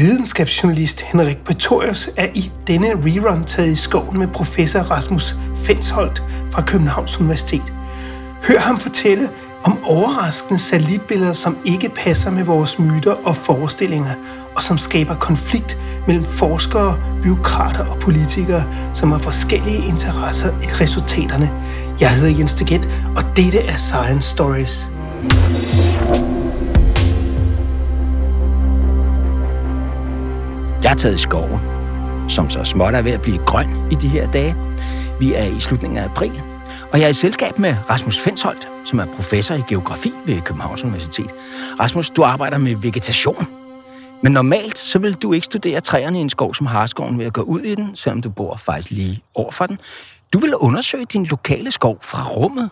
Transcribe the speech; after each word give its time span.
Videnskabsjournalist 0.00 1.00
Henrik 1.00 1.36
Pretorius 1.44 2.10
er 2.16 2.26
i 2.34 2.52
denne 2.66 2.86
rerun 2.86 3.44
taget 3.44 3.72
i 3.72 3.76
skoven 3.76 4.18
med 4.18 4.28
professor 4.28 4.80
Rasmus 4.80 5.36
Fensholt 5.56 6.22
fra 6.50 6.62
Københavns 6.62 7.20
Universitet. 7.20 7.72
Hør 8.48 8.58
ham 8.58 8.78
fortælle 8.78 9.28
om 9.64 9.78
overraskende 9.84 10.58
satellitbilleder, 10.60 11.32
som 11.32 11.58
ikke 11.64 11.88
passer 11.88 12.30
med 12.30 12.44
vores 12.44 12.78
myter 12.78 13.12
og 13.12 13.36
forestillinger, 13.36 14.14
og 14.56 14.62
som 14.62 14.78
skaber 14.78 15.14
konflikt 15.14 15.78
mellem 16.06 16.24
forskere, 16.24 16.96
byråkrater 17.22 17.86
og 17.86 17.98
politikere, 17.98 18.64
som 18.92 19.12
har 19.12 19.18
forskellige 19.18 19.86
interesser 19.88 20.48
i 20.48 20.66
resultaterne. 20.80 21.50
Jeg 22.00 22.10
hedder 22.10 22.38
Jens 22.38 22.54
Deget, 22.54 22.88
og 23.16 23.22
dette 23.36 23.58
er 23.58 23.76
Science 23.76 24.30
Stories. 24.30 24.90
Jeg 30.82 30.90
er 30.90 30.94
taget 30.94 31.14
i 31.14 31.18
skoven, 31.18 31.60
som 32.28 32.50
så 32.50 32.64
småt 32.64 32.94
er 32.94 33.02
ved 33.02 33.12
at 33.12 33.22
blive 33.22 33.38
grøn 33.38 33.68
i 33.92 33.94
de 33.94 34.08
her 34.08 34.30
dage. 34.30 34.56
Vi 35.18 35.34
er 35.34 35.44
i 35.44 35.60
slutningen 35.60 35.98
af 35.98 36.04
april, 36.04 36.42
og 36.92 36.98
jeg 36.98 37.04
er 37.04 37.08
i 37.08 37.12
selskab 37.12 37.58
med 37.58 37.76
Rasmus 37.90 38.18
Fensholt, 38.18 38.68
som 38.84 38.98
er 38.98 39.06
professor 39.06 39.54
i 39.54 39.62
geografi 39.68 40.12
ved 40.26 40.40
Københavns 40.40 40.84
Universitet. 40.84 41.34
Rasmus, 41.80 42.10
du 42.10 42.22
arbejder 42.22 42.58
med 42.58 42.76
vegetation. 42.76 43.46
Men 44.22 44.32
normalt 44.32 44.78
så 44.78 44.98
vil 44.98 45.14
du 45.14 45.32
ikke 45.32 45.44
studere 45.44 45.80
træerne 45.80 46.18
i 46.18 46.20
en 46.20 46.28
skov 46.28 46.54
som 46.54 46.66
Harskoven 46.66 47.18
ved 47.18 47.26
at 47.26 47.32
gå 47.32 47.42
ud 47.42 47.60
i 47.60 47.74
den, 47.74 47.96
selvom 47.96 48.22
du 48.22 48.30
bor 48.30 48.56
faktisk 48.56 48.90
lige 48.90 49.22
over 49.34 49.50
for 49.50 49.66
den. 49.66 49.78
Du 50.32 50.38
vil 50.38 50.56
undersøge 50.56 51.04
din 51.04 51.24
lokale 51.24 51.70
skov 51.70 51.98
fra 52.02 52.28
rummet. 52.28 52.70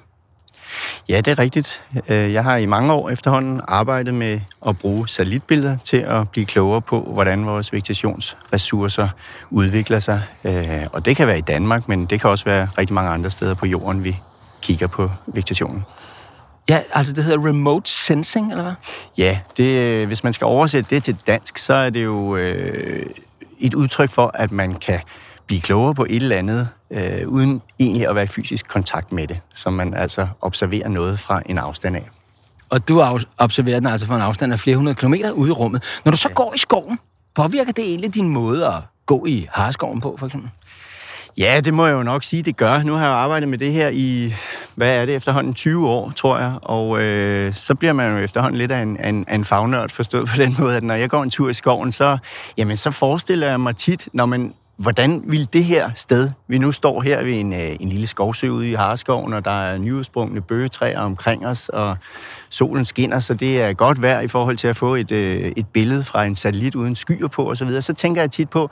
Ja, 1.08 1.16
det 1.16 1.28
er 1.28 1.38
rigtigt. 1.38 1.82
Øh, 2.08 2.32
jeg 2.32 2.44
har 2.44 2.56
i 2.56 2.66
mange 2.66 2.92
år 2.92 3.10
efterhånden 3.10 3.60
arbejdet 3.68 4.14
med 4.14 4.40
at 4.66 4.78
bruge 4.78 5.08
satellitbilleder 5.08 5.76
til 5.84 5.96
at 5.96 6.28
blive 6.28 6.46
klogere 6.46 6.82
på, 6.82 7.00
hvordan 7.00 7.46
vores 7.46 7.72
vegetationsressourcer 7.72 9.08
udvikler 9.50 9.98
sig. 9.98 10.22
Øh, 10.44 10.86
og 10.92 11.04
det 11.04 11.16
kan 11.16 11.26
være 11.26 11.38
i 11.38 11.42
Danmark, 11.42 11.88
men 11.88 12.06
det 12.06 12.20
kan 12.20 12.30
også 12.30 12.44
være 12.44 12.68
rigtig 12.78 12.94
mange 12.94 13.10
andre 13.10 13.30
steder 13.30 13.54
på 13.54 13.66
jorden, 13.66 14.04
vi 14.04 14.16
kigger 14.62 14.86
på 14.86 15.10
vegetationen. 15.26 15.84
Ja, 16.68 16.80
altså 16.92 17.12
det 17.12 17.24
hedder 17.24 17.48
remote 17.48 17.90
sensing, 17.90 18.50
eller 18.50 18.62
hvad? 18.62 18.74
Ja, 19.18 19.38
det, 19.56 20.06
hvis 20.06 20.24
man 20.24 20.32
skal 20.32 20.44
oversætte 20.44 20.94
det 20.94 21.02
til 21.02 21.16
dansk, 21.26 21.58
så 21.58 21.74
er 21.74 21.90
det 21.90 22.04
jo 22.04 22.36
øh, 22.36 23.06
et 23.58 23.74
udtryk 23.74 24.10
for, 24.10 24.30
at 24.34 24.52
man 24.52 24.74
kan 24.74 25.00
blive 25.48 25.60
klogere 25.60 25.94
på 25.94 26.06
et 26.10 26.16
eller 26.16 26.36
andet, 26.36 26.68
øh, 26.90 27.28
uden 27.28 27.62
egentlig 27.80 28.08
at 28.08 28.14
være 28.14 28.24
i 28.24 28.26
fysisk 28.26 28.68
kontakt 28.68 29.12
med 29.12 29.26
det, 29.26 29.40
så 29.54 29.70
man 29.70 29.94
altså 29.94 30.26
observerer 30.40 30.88
noget 30.88 31.18
fra 31.18 31.42
en 31.46 31.58
afstand 31.58 31.96
af. 31.96 32.08
Og 32.70 32.88
du 32.88 33.18
observerer 33.38 33.80
den 33.80 33.88
altså 33.88 34.06
fra 34.06 34.16
en 34.16 34.22
afstand 34.22 34.52
af 34.52 34.58
flere 34.58 34.76
hundrede 34.76 34.94
kilometer 34.94 35.30
ude 35.30 35.48
i 35.48 35.52
rummet. 35.52 36.00
Når 36.04 36.12
du 36.12 36.18
så 36.18 36.28
ja. 36.28 36.34
går 36.34 36.52
i 36.56 36.58
skoven, 36.58 36.98
påvirker 37.34 37.72
det 37.72 37.84
egentlig 37.84 38.14
din 38.14 38.28
måde 38.28 38.66
at 38.66 38.82
gå 39.06 39.26
i 39.26 39.48
harskoven 39.52 40.00
på, 40.00 40.16
for 40.18 40.26
eksempel? 40.26 40.50
Ja, 41.38 41.60
det 41.64 41.74
må 41.74 41.86
jeg 41.86 41.92
jo 41.92 42.02
nok 42.02 42.22
sige, 42.22 42.42
det 42.42 42.56
gør. 42.56 42.82
Nu 42.82 42.92
har 42.92 43.06
jeg 43.06 43.14
arbejdet 43.14 43.48
med 43.48 43.58
det 43.58 43.72
her 43.72 43.88
i, 43.92 44.34
hvad 44.74 44.96
er 44.96 45.04
det, 45.04 45.14
efterhånden 45.14 45.54
20 45.54 45.88
år, 45.88 46.10
tror 46.10 46.38
jeg. 46.38 46.52
Og 46.62 47.02
øh, 47.02 47.54
så 47.54 47.74
bliver 47.74 47.92
man 47.92 48.12
jo 48.12 48.18
efterhånden 48.18 48.58
lidt 48.58 48.72
af 48.72 48.82
en, 48.82 49.04
en, 49.04 49.26
en 49.32 49.44
fagnørd, 49.44 49.90
forstået 49.90 50.28
på 50.28 50.36
den 50.36 50.56
måde, 50.58 50.76
at 50.76 50.82
når 50.82 50.94
jeg 50.94 51.10
går 51.10 51.22
en 51.22 51.30
tur 51.30 51.48
i 51.48 51.54
skoven, 51.54 51.92
så, 51.92 52.18
jamen, 52.56 52.76
så 52.76 52.90
forestiller 52.90 53.48
jeg 53.48 53.60
mig 53.60 53.76
tit, 53.76 54.08
når 54.12 54.26
man 54.26 54.54
Hvordan 54.78 55.22
vil 55.26 55.48
det 55.52 55.64
her 55.64 55.90
sted, 55.94 56.30
vi 56.48 56.58
nu 56.58 56.72
står 56.72 57.02
her 57.02 57.24
ved 57.24 57.40
en, 57.40 57.52
øh, 57.52 57.76
en 57.80 57.88
lille 57.88 58.06
skovsø 58.06 58.48
ude 58.48 58.70
i 58.70 58.74
Harskoven, 58.74 59.32
og 59.32 59.44
der 59.44 59.50
er 59.50 59.78
nyudsprungne 59.78 60.40
bøgetræer 60.40 61.00
omkring 61.00 61.46
os, 61.46 61.68
og 61.68 61.96
solen 62.50 62.84
skinner, 62.84 63.20
så 63.20 63.34
det 63.34 63.62
er 63.62 63.72
godt 63.72 64.02
vejr 64.02 64.20
i 64.20 64.28
forhold 64.28 64.56
til 64.56 64.68
at 64.68 64.76
få 64.76 64.94
et, 64.94 65.12
øh, 65.12 65.52
et 65.56 65.66
billede 65.66 66.04
fra 66.04 66.24
en 66.24 66.36
satellit 66.36 66.74
uden 66.74 66.96
skyer 66.96 67.28
på 67.28 67.50
osv., 67.50 67.68
så, 67.68 67.80
så 67.80 67.92
tænker 67.92 68.22
jeg 68.22 68.30
tit 68.30 68.50
på, 68.50 68.70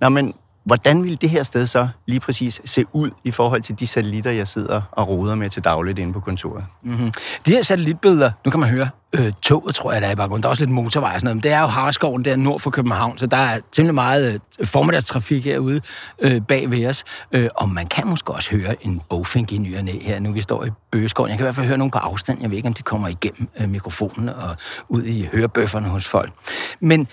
når 0.00 0.08
man 0.08 0.34
Hvordan 0.64 1.04
vil 1.04 1.20
det 1.20 1.30
her 1.30 1.42
sted 1.42 1.66
så 1.66 1.88
lige 2.06 2.20
præcis 2.20 2.60
se 2.64 2.84
ud 2.92 3.10
i 3.24 3.30
forhold 3.30 3.62
til 3.62 3.80
de 3.80 3.86
satellitter, 3.86 4.30
jeg 4.30 4.48
sidder 4.48 4.82
og 4.92 5.08
roder 5.08 5.34
med 5.34 5.50
til 5.50 5.64
dagligt 5.64 5.98
inde 5.98 6.12
på 6.12 6.20
kontoret? 6.20 6.64
Mm-hmm. 6.84 7.12
De 7.46 7.50
her 7.50 7.62
satellitbilleder, 7.62 8.30
nu 8.44 8.50
kan 8.50 8.60
man 8.60 8.68
høre, 8.68 8.88
øh, 9.12 9.32
toget 9.42 9.74
tror 9.74 9.92
jeg, 9.92 10.02
der 10.02 10.08
er 10.08 10.12
i 10.12 10.14
baggrunden. 10.14 10.42
Der 10.42 10.48
er 10.48 10.50
også 10.50 10.62
lidt 10.62 10.74
motorvej 10.74 11.14
og 11.14 11.20
sådan 11.20 11.24
noget, 11.24 11.36
men 11.36 11.42
det 11.42 11.52
er 11.52 11.60
jo 11.60 11.66
Harskoven 11.66 12.24
der 12.24 12.36
nord 12.36 12.60
for 12.60 12.70
København, 12.70 13.18
så 13.18 13.26
der 13.26 13.36
er 13.36 13.60
temmelig 13.72 13.94
meget 13.94 14.40
øh, 14.60 14.66
formiddagstrafik 14.66 15.44
herude 15.44 15.80
øh, 16.18 16.40
bag 16.48 16.70
ved 16.70 16.86
os. 16.86 17.04
Øh, 17.32 17.48
og 17.56 17.68
man 17.68 17.86
kan 17.86 18.06
måske 18.06 18.32
også 18.32 18.50
høre 18.50 18.86
en 18.86 19.02
bogfink 19.08 19.52
i 19.52 19.58
ny 19.58 19.76
og 19.76 19.84
næ 19.84 19.92
her, 20.00 20.20
nu 20.20 20.32
vi 20.32 20.40
står 20.40 20.64
i 20.64 20.70
Bøgeskoven. 20.90 21.30
Jeg 21.30 21.38
kan 21.38 21.44
i 21.44 21.46
hvert 21.46 21.54
fald 21.54 21.66
høre 21.66 21.78
nogen 21.78 21.90
på 21.90 21.98
afstand. 21.98 22.42
Jeg 22.42 22.50
ved 22.50 22.56
ikke, 22.56 22.66
om 22.66 22.74
de 22.74 22.82
kommer 22.82 23.08
igennem 23.08 23.48
øh, 23.60 23.68
mikrofonen 23.68 24.28
og 24.28 24.56
ud 24.88 25.02
i 25.02 25.28
hørebøfferne 25.32 25.88
hos 25.88 26.08
folk. 26.08 26.32
Men 26.80 27.08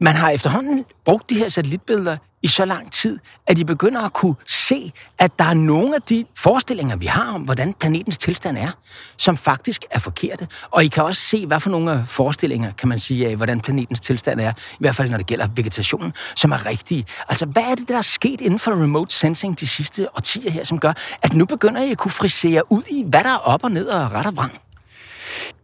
man 0.00 0.14
har 0.14 0.30
efterhånden 0.30 0.84
brugt 1.04 1.30
de 1.30 1.34
her 1.34 1.48
satellitbilleder 1.48 2.16
i 2.42 2.48
så 2.48 2.64
lang 2.64 2.92
tid, 2.92 3.18
at 3.46 3.56
de 3.56 3.64
begynder 3.64 4.00
at 4.00 4.12
kunne 4.12 4.34
se, 4.46 4.92
at 5.18 5.38
der 5.38 5.44
er 5.44 5.54
nogle 5.54 5.94
af 5.94 6.02
de 6.02 6.24
forestillinger, 6.36 6.96
vi 6.96 7.06
har 7.06 7.34
om, 7.34 7.42
hvordan 7.42 7.72
planetens 7.72 8.18
tilstand 8.18 8.58
er, 8.58 8.70
som 9.16 9.36
faktisk 9.36 9.84
er 9.90 9.98
forkerte. 9.98 10.48
Og 10.70 10.84
I 10.84 10.88
kan 10.88 11.04
også 11.04 11.22
se, 11.22 11.46
hvad 11.46 11.60
for 11.60 11.70
nogle 11.70 12.04
forestillinger, 12.06 12.72
kan 12.72 12.88
man 12.88 12.98
sige, 12.98 13.28
af, 13.28 13.36
hvordan 13.36 13.60
planetens 13.60 14.00
tilstand 14.00 14.40
er, 14.40 14.52
i 14.72 14.76
hvert 14.80 14.94
fald 14.94 15.10
når 15.10 15.16
det 15.16 15.26
gælder 15.26 15.48
vegetationen, 15.54 16.12
som 16.36 16.52
er 16.52 16.66
rigtige. 16.66 17.04
Altså, 17.28 17.46
hvad 17.46 17.62
er 17.70 17.74
det, 17.74 17.88
der 17.88 17.96
er 17.96 18.02
sket 18.02 18.40
inden 18.40 18.58
for 18.58 18.72
remote 18.72 19.14
sensing 19.14 19.60
de 19.60 19.66
sidste 19.66 20.08
årtier 20.16 20.50
her, 20.50 20.64
som 20.64 20.78
gør, 20.78 20.92
at 21.22 21.34
nu 21.34 21.44
begynder 21.44 21.82
I 21.82 21.90
at 21.90 21.98
kunne 21.98 22.12
frisere 22.12 22.72
ud 22.72 22.82
i, 22.90 23.04
hvad 23.06 23.20
der 23.20 23.30
er 23.30 23.38
op 23.38 23.64
og 23.64 23.70
ned 23.70 23.86
og 23.86 24.12
ret 24.12 24.26
og 24.26 24.36
vrang? 24.36 24.60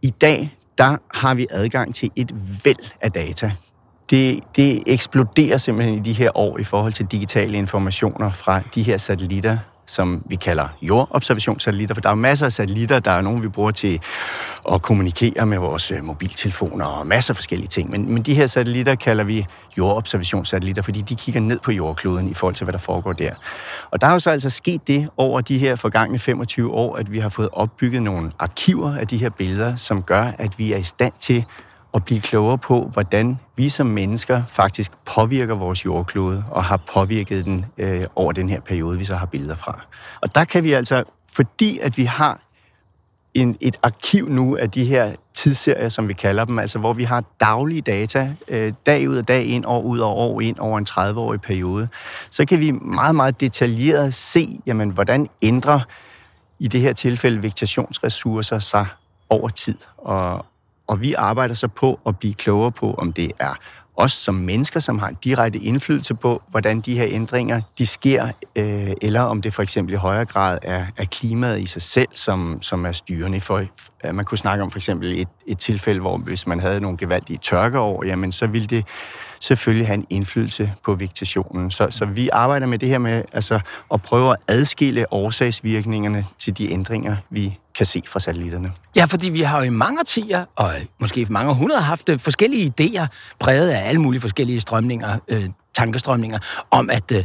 I 0.01 0.09
dag, 0.09 0.57
der 0.77 0.97
har 1.13 1.33
vi 1.33 1.47
adgang 1.51 1.95
til 1.95 2.09
et 2.15 2.31
væld 2.63 2.91
af 3.01 3.11
data 3.11 3.51
det, 4.09 4.39
det 4.55 4.83
eksploderer 4.87 5.57
simpelthen 5.57 5.97
i 5.97 6.01
de 6.01 6.13
her 6.13 6.37
år 6.37 6.57
i 6.57 6.63
forhold 6.63 6.93
til 6.93 7.05
digitale 7.05 7.57
informationer 7.57 8.31
fra 8.31 8.61
de 8.75 8.83
her 8.83 8.97
satellitter, 8.97 9.57
som 9.87 10.23
vi 10.25 10.35
kalder 10.35 10.67
jordobservationssatellitter, 10.81 11.95
for 11.95 12.01
der 12.01 12.09
er 12.09 12.15
masser 12.15 12.45
af 12.45 12.51
satellitter, 12.51 12.99
der 12.99 13.11
er 13.11 13.21
nogle, 13.21 13.41
vi 13.41 13.47
bruger 13.47 13.71
til 13.71 13.99
at 14.71 14.81
kommunikere 14.81 15.45
med 15.45 15.57
vores 15.57 15.91
øh, 15.91 16.03
mobiltelefoner 16.03 16.85
og 16.85 17.07
masser 17.07 17.31
af 17.31 17.35
forskellige 17.35 17.67
ting. 17.67 17.89
Men, 17.89 18.13
men 18.13 18.23
de 18.23 18.33
her 18.33 18.47
satellitter 18.47 18.95
kalder 18.95 19.23
vi 19.23 19.45
jordobservationssatellitter, 19.77 20.81
fordi 20.81 21.01
de 21.01 21.15
kigger 21.15 21.41
ned 21.41 21.59
på 21.59 21.71
jordkloden 21.71 22.29
i 22.29 22.33
forhold 22.33 22.55
til, 22.55 22.63
hvad 22.63 22.73
der 22.73 22.79
foregår 22.79 23.13
der. 23.13 23.31
Og 23.91 24.01
der 24.01 24.07
er 24.07 24.11
jo 24.11 24.19
så 24.19 24.29
altså 24.29 24.49
sket 24.49 24.87
det 24.87 25.09
over 25.17 25.41
de 25.41 25.57
her 25.57 25.75
forgangne 25.75 26.19
25 26.19 26.71
år, 26.71 26.95
at 26.95 27.11
vi 27.11 27.19
har 27.19 27.29
fået 27.29 27.49
opbygget 27.53 28.01
nogle 28.01 28.31
arkiver 28.39 28.97
af 28.97 29.07
de 29.07 29.17
her 29.17 29.29
billeder, 29.29 29.75
som 29.75 30.03
gør, 30.03 30.31
at 30.37 30.59
vi 30.59 30.73
er 30.73 30.77
i 30.77 30.83
stand 30.83 31.13
til 31.19 31.45
at 31.93 32.05
blive 32.05 32.21
klogere 32.21 32.57
på, 32.57 32.89
hvordan 32.93 33.39
vi 33.55 33.69
som 33.69 33.87
mennesker 33.87 34.43
faktisk 34.47 34.91
påvirker 35.05 35.55
vores 35.55 35.85
jordklode 35.85 36.43
og 36.47 36.63
har 36.63 36.77
påvirket 36.93 37.45
den 37.45 37.65
øh, 37.77 38.03
over 38.15 38.31
den 38.31 38.49
her 38.49 38.59
periode, 38.59 38.97
vi 38.97 39.05
så 39.05 39.15
har 39.15 39.25
billeder 39.25 39.55
fra. 39.55 39.81
Og 40.21 40.35
der 40.35 40.45
kan 40.45 40.63
vi 40.63 40.73
altså, 40.73 41.03
fordi 41.33 41.79
at 41.79 41.97
vi 41.97 42.03
har 42.03 42.39
en, 43.33 43.57
et 43.61 43.77
arkiv 43.83 44.29
nu 44.29 44.57
af 44.57 44.71
de 44.71 44.85
her 44.85 45.13
tidsserier, 45.33 45.89
som 45.89 46.07
vi 46.07 46.13
kalder 46.13 46.45
dem, 46.45 46.59
altså 46.59 46.79
hvor 46.79 46.93
vi 46.93 47.03
har 47.03 47.23
daglige 47.39 47.81
data, 47.81 48.35
øh, 48.47 48.73
dag 48.85 49.09
ud 49.09 49.17
og 49.17 49.27
dag 49.27 49.45
ind, 49.45 49.65
år 49.65 49.81
ud 49.81 49.99
og 49.99 50.17
år 50.17 50.41
ind 50.41 50.59
over 50.59 50.77
en 50.77 50.85
30-årig 50.89 51.41
periode, 51.41 51.87
så 52.29 52.45
kan 52.45 52.59
vi 52.59 52.71
meget, 52.71 53.15
meget 53.15 53.41
detaljeret 53.41 54.13
se, 54.13 54.59
jamen, 54.65 54.89
hvordan 54.89 55.29
ændrer 55.41 55.79
i 56.59 56.67
det 56.67 56.81
her 56.81 56.93
tilfælde 56.93 57.43
vegetationsressourcer 57.43 58.59
sig 58.59 58.85
over 59.29 59.49
tid. 59.49 59.77
Og, 59.97 60.45
og 60.87 61.01
vi 61.01 61.13
arbejder 61.13 61.55
så 61.55 61.67
på 61.67 61.99
at 62.05 62.19
blive 62.19 62.33
klogere 62.33 62.71
på, 62.71 62.93
om 62.93 63.13
det 63.13 63.31
er 63.39 63.53
os 63.95 64.11
som 64.11 64.35
mennesker, 64.35 64.79
som 64.79 64.99
har 64.99 65.07
en 65.07 65.17
direkte 65.23 65.59
indflydelse 65.59 66.15
på, 66.15 66.41
hvordan 66.49 66.81
de 66.81 66.97
her 66.97 67.05
ændringer 67.09 67.61
de 67.77 67.85
sker, 67.85 68.27
øh, 68.55 68.91
eller 69.01 69.21
om 69.21 69.41
det 69.41 69.53
for 69.53 69.63
eksempel 69.63 69.93
i 69.93 69.97
højere 69.97 70.25
grad 70.25 70.57
er, 70.61 70.85
er 70.97 71.05
klimaet 71.05 71.59
i 71.59 71.65
sig 71.65 71.81
selv, 71.81 72.07
som, 72.13 72.61
som 72.61 72.85
er 72.85 72.91
styrende. 72.91 73.39
For, 73.39 73.63
øh, 74.05 74.15
man 74.15 74.25
kunne 74.25 74.37
snakke 74.37 74.63
om 74.63 74.71
for 74.71 74.77
eksempel 74.77 75.21
et, 75.21 75.27
et 75.47 75.57
tilfælde, 75.57 76.01
hvor 76.01 76.17
hvis 76.17 76.47
man 76.47 76.59
havde 76.59 76.81
nogle 76.81 76.97
gevaldige 76.97 77.37
tørkeår, 77.37 78.05
jamen 78.05 78.31
så 78.31 78.47
ville 78.47 78.67
det 78.67 78.85
selvfølgelig 79.39 79.87
have 79.87 79.97
en 79.97 80.05
indflydelse 80.09 80.73
på 80.85 80.95
vegetationen. 80.95 81.71
Så, 81.71 81.87
så 81.89 82.05
vi 82.05 82.29
arbejder 82.33 82.67
med 82.67 82.79
det 82.79 82.89
her 82.89 82.97
med 82.97 83.23
altså, 83.33 83.59
at 83.93 84.01
prøve 84.01 84.31
at 84.31 84.37
adskille 84.47 85.13
årsagsvirkningerne 85.13 86.25
til 86.39 86.57
de 86.57 86.71
ændringer, 86.71 87.15
vi 87.29 87.59
kan 87.75 87.85
se 87.85 88.01
fra 88.07 88.19
satellitterne. 88.19 88.71
Ja, 88.95 89.05
fordi 89.05 89.29
vi 89.29 89.41
har 89.41 89.57
jo 89.57 89.63
i 89.63 89.69
mange 89.69 89.99
årtier, 89.99 90.45
og 90.55 90.73
måske 90.99 91.21
i 91.21 91.25
mange 91.29 91.53
hundrede, 91.53 91.81
haft 91.81 92.09
øh, 92.09 92.19
forskellige 92.19 92.73
idéer, 92.81 93.05
præget 93.39 93.69
af 93.69 93.87
alle 93.87 94.01
mulige 94.01 94.21
forskellige 94.21 94.61
strømninger, 94.61 95.19
øh, 95.27 95.49
tankestrømninger, 95.73 96.39
om 96.71 96.89
at 96.89 97.11
øh, 97.11 97.23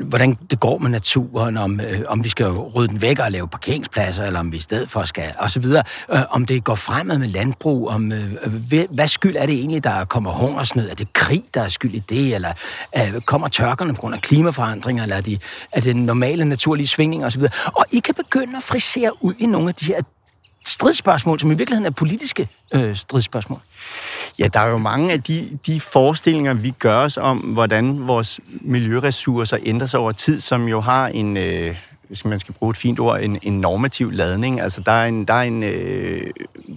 hvordan 0.00 0.36
det 0.50 0.60
går 0.60 0.78
med 0.78 0.90
naturen, 0.90 1.56
om, 1.56 1.80
øh, 1.80 2.00
om 2.06 2.24
vi 2.24 2.28
skal 2.28 2.46
rydde 2.46 2.88
den 2.88 3.02
væk 3.02 3.18
og 3.18 3.32
lave 3.32 3.48
parkeringspladser, 3.48 4.24
eller 4.24 4.40
om 4.40 4.52
vi 4.52 4.56
i 4.56 4.60
stedet 4.60 4.90
for 4.90 5.04
skal, 5.04 5.32
og 5.38 5.50
så 5.50 5.60
videre. 5.60 5.84
Øh, 6.12 6.20
om 6.30 6.46
det 6.46 6.64
går 6.64 6.74
fremad 6.74 7.18
med 7.18 7.28
landbrug, 7.28 7.88
om 7.88 8.12
øh, 8.12 8.32
hvad 8.90 9.06
skyld 9.06 9.36
er 9.36 9.46
det 9.46 9.54
egentlig, 9.54 9.84
der 9.84 10.04
kommer 10.04 10.30
hungersnød? 10.30 10.88
Er 10.90 10.94
det 10.94 11.12
krig, 11.12 11.44
der 11.54 11.60
er 11.60 11.68
skyld 11.68 11.94
i 11.94 11.98
det? 11.98 12.34
Eller 12.34 12.52
øh, 12.96 13.20
kommer 13.20 13.48
tørkerne 13.48 13.94
på 13.94 14.00
grund 14.00 14.14
af 14.14 14.20
klimaforandringer? 14.20 15.02
Eller 15.02 15.16
er, 15.16 15.20
de, 15.20 15.38
er 15.72 15.80
det 15.80 15.96
normale 15.96 16.44
naturlige 16.44 16.86
svingninger 16.86 17.26
osv.? 17.26 17.42
Og 17.66 17.84
I 17.90 17.98
kan 17.98 18.14
begynde 18.14 18.56
at 18.56 18.62
frisere 18.62 19.24
ud 19.24 19.34
i 19.38 19.46
nogle 19.46 19.68
af 19.68 19.74
de 19.74 19.84
her 19.86 20.00
stridsspørgsmål, 20.74 21.40
som 21.40 21.50
i 21.50 21.54
virkeligheden 21.54 21.86
er 21.86 21.90
politiske 21.90 22.48
øh, 22.74 22.96
stridsspørgsmål? 22.96 23.60
Ja, 24.38 24.48
der 24.48 24.60
er 24.60 24.68
jo 24.68 24.78
mange 24.78 25.12
af 25.12 25.22
de, 25.22 25.58
de 25.66 25.80
forestillinger, 25.80 26.54
vi 26.54 26.70
gør 26.70 26.98
os 26.98 27.16
om, 27.16 27.38
hvordan 27.38 28.06
vores 28.06 28.40
miljøressourcer 28.60 29.56
ændrer 29.62 29.86
sig 29.86 30.00
over 30.00 30.12
tid, 30.12 30.40
som 30.40 30.68
jo 30.68 30.80
har 30.80 31.08
en, 31.08 31.36
øh, 31.36 31.76
hvis 32.08 32.24
man 32.24 32.40
skal 32.40 32.54
bruge 32.54 32.70
et 32.70 32.76
fint 32.76 33.00
ord, 33.00 33.20
en, 33.20 33.38
en 33.42 33.60
normativ 33.60 34.10
ladning. 34.10 34.60
Altså, 34.60 34.80
der 34.80 34.92
er 34.92 35.06
en, 35.06 35.24
der 35.24 35.34
er 35.34 35.42
en, 35.42 35.62
øh, 35.62 36.30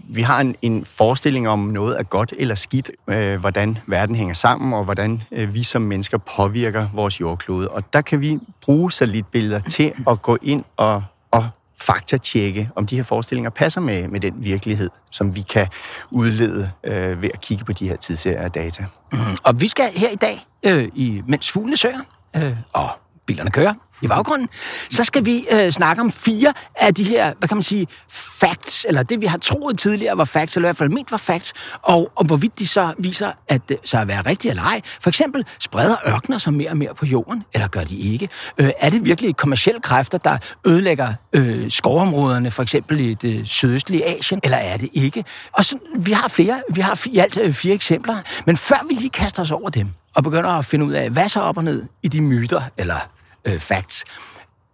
vi 0.09 0.21
har 0.21 0.41
en, 0.41 0.55
en 0.61 0.85
forestilling 0.85 1.49
om 1.49 1.59
noget 1.59 1.99
er 1.99 2.03
godt 2.03 2.33
eller 2.37 2.55
skidt, 2.55 2.91
øh, 3.07 3.39
hvordan 3.39 3.77
verden 3.87 4.15
hænger 4.15 4.33
sammen, 4.33 4.73
og 4.73 4.83
hvordan 4.83 5.21
øh, 5.31 5.53
vi 5.53 5.63
som 5.63 5.81
mennesker 5.81 6.17
påvirker 6.17 6.87
vores 6.93 7.21
jordklode. 7.21 7.67
Og 7.67 7.93
der 7.93 8.01
kan 8.01 8.21
vi 8.21 8.39
bruge 8.61 8.91
satellitbilleder 8.91 9.59
til 9.59 9.93
at 10.09 10.21
gå 10.21 10.37
ind 10.41 10.63
og, 10.77 11.03
og 11.31 11.49
faktatjekke, 11.81 12.69
om 12.75 12.85
de 12.85 12.95
her 12.95 13.03
forestillinger 13.03 13.49
passer 13.49 13.81
med, 13.81 14.07
med 14.07 14.19
den 14.19 14.33
virkelighed, 14.37 14.89
som 15.11 15.35
vi 15.35 15.41
kan 15.41 15.67
udlede 16.11 16.71
øh, 16.83 17.21
ved 17.21 17.29
at 17.33 17.41
kigge 17.41 17.65
på 17.65 17.73
de 17.73 17.87
her 17.87 17.95
tidsserier 17.95 18.47
data. 18.47 18.85
Mm. 19.11 19.19
Og 19.43 19.61
vi 19.61 19.67
skal 19.67 19.85
her 19.95 20.09
i 20.09 20.15
dag, 20.15 20.47
øh, 20.63 20.89
i 20.95 21.21
mens 21.27 21.51
fuglene 21.51 21.77
søger, 21.77 21.99
øh, 22.35 22.55
og 22.73 22.89
bilerne 23.27 23.51
kører 23.51 23.73
i 24.01 24.07
baggrunden, 24.07 24.49
så 24.89 25.03
skal 25.03 25.25
vi 25.25 25.45
øh, 25.51 25.71
snakke 25.71 26.01
om 26.01 26.11
fire 26.11 26.53
af 26.75 26.93
de 26.93 27.03
her, 27.03 27.33
hvad 27.39 27.47
kan 27.47 27.57
man 27.57 27.63
sige, 27.63 27.87
facts, 28.09 28.85
eller 28.87 29.03
det 29.03 29.21
vi 29.21 29.25
har 29.25 29.37
troet 29.37 29.79
tidligere 29.79 30.17
var 30.17 30.25
facts, 30.25 30.55
eller 30.55 30.67
i 30.67 30.69
hvert 30.69 30.77
fald 30.77 30.89
ment 30.89 31.11
var 31.11 31.17
facts, 31.17 31.53
og, 31.81 32.11
og 32.15 32.25
hvorvidt 32.25 32.59
de 32.59 32.67
så 32.67 32.93
viser 32.99 33.31
at 33.47 33.61
øh, 33.71 33.77
så 33.83 33.97
at 33.97 34.07
være 34.07 34.21
rigtige 34.21 34.49
eller 34.49 34.63
ej. 34.63 34.81
For 35.01 35.09
eksempel, 35.09 35.45
spreder 35.59 35.95
ørkner 36.07 36.37
sig 36.37 36.53
mere 36.53 36.69
og 36.69 36.77
mere 36.77 36.95
på 36.95 37.05
jorden, 37.05 37.43
eller 37.53 37.67
gør 37.67 37.83
de 37.83 37.97
ikke? 37.97 38.29
Øh, 38.57 38.71
er 38.79 38.89
det 38.89 39.05
virkelig 39.05 39.35
kommersielle 39.35 39.81
kræfter, 39.81 40.17
der 40.17 40.37
ødelægger 40.65 41.13
øh, 41.33 41.71
skovområderne, 41.71 42.51
for 42.51 42.63
eksempel 42.63 42.99
i 42.99 43.13
det 43.13 43.47
sydøstlige 43.47 44.05
Asien, 44.05 44.39
eller 44.43 44.57
er 44.57 44.77
det 44.77 44.89
ikke? 44.93 45.23
Og 45.51 45.65
så, 45.65 45.77
vi 45.95 46.11
har 46.11 46.27
flere, 46.27 46.61
vi 46.73 46.81
har 46.81 47.01
i 47.05 47.17
alt 47.17 47.37
øh, 47.41 47.53
fire 47.53 47.73
eksempler, 47.73 48.15
men 48.45 48.57
før 48.57 48.85
vi 48.89 48.93
lige 48.93 49.09
kaster 49.09 49.41
os 49.41 49.51
over 49.51 49.69
dem, 49.69 49.87
og 50.15 50.23
begynder 50.23 50.49
at 50.49 50.65
finde 50.65 50.85
ud 50.85 50.91
af, 50.91 51.09
hvad 51.09 51.29
så 51.29 51.39
op 51.39 51.57
og 51.57 51.63
ned 51.63 51.83
i 52.03 52.07
de 52.07 52.21
myter, 52.21 52.61
eller 52.77 53.16
øh, 53.47 53.59
facts, 53.59 54.03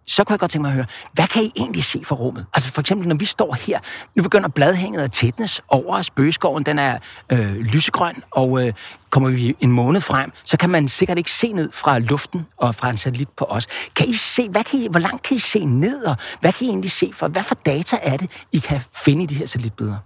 så 0.06 0.24
kunne 0.24 0.32
jeg 0.32 0.40
godt 0.40 0.50
tænke 0.50 0.62
mig 0.62 0.68
at 0.68 0.74
høre, 0.74 0.86
hvad 1.12 1.26
kan 1.26 1.42
I 1.42 1.52
egentlig 1.56 1.84
se 1.84 2.02
for 2.04 2.16
rummet? 2.16 2.46
Altså 2.54 2.72
for 2.72 2.80
eksempel, 2.80 3.08
når 3.08 3.16
vi 3.16 3.24
står 3.24 3.54
her, 3.54 3.80
nu 4.14 4.22
begynder 4.22 4.48
bladhænget 4.48 5.02
at 5.02 5.12
tætnes 5.12 5.62
over 5.68 5.96
os. 5.98 6.10
Bøgeskoven, 6.10 6.62
den 6.62 6.78
er 6.78 6.98
øh, 7.32 7.56
lysegrøn, 7.56 8.22
og 8.30 8.66
øh, 8.66 8.72
kommer 9.14 9.30
vi 9.30 9.56
en 9.60 9.72
måned 9.72 10.00
frem, 10.00 10.30
så 10.44 10.56
kan 10.56 10.70
man 10.70 10.88
sikkert 10.88 11.18
ikke 11.18 11.30
se 11.30 11.52
ned 11.52 11.70
fra 11.72 11.98
luften 11.98 12.46
og 12.56 12.74
fra 12.74 12.90
en 12.90 12.96
satellit 12.96 13.28
på 13.36 13.44
os. 13.44 13.66
Kan 13.96 14.08
I 14.08 14.14
se, 14.14 14.48
hvad 14.48 14.64
kan 14.64 14.78
I, 14.78 14.88
hvor 14.90 15.00
langt 15.00 15.22
kan 15.22 15.36
I 15.36 15.40
se 15.40 15.64
ned, 15.64 16.02
og 16.02 16.16
hvad 16.40 16.52
kan 16.52 16.66
I 16.66 16.68
egentlig 16.68 16.90
se 16.90 17.10
for? 17.14 17.28
Hvad 17.28 17.42
for 17.42 17.54
data 17.66 17.96
er 18.02 18.16
det, 18.16 18.30
I 18.52 18.58
kan 18.58 18.80
finde 19.04 19.22
i 19.22 19.26
de 19.26 19.34
her 19.34 19.46
satellitbilleder? 19.46 19.96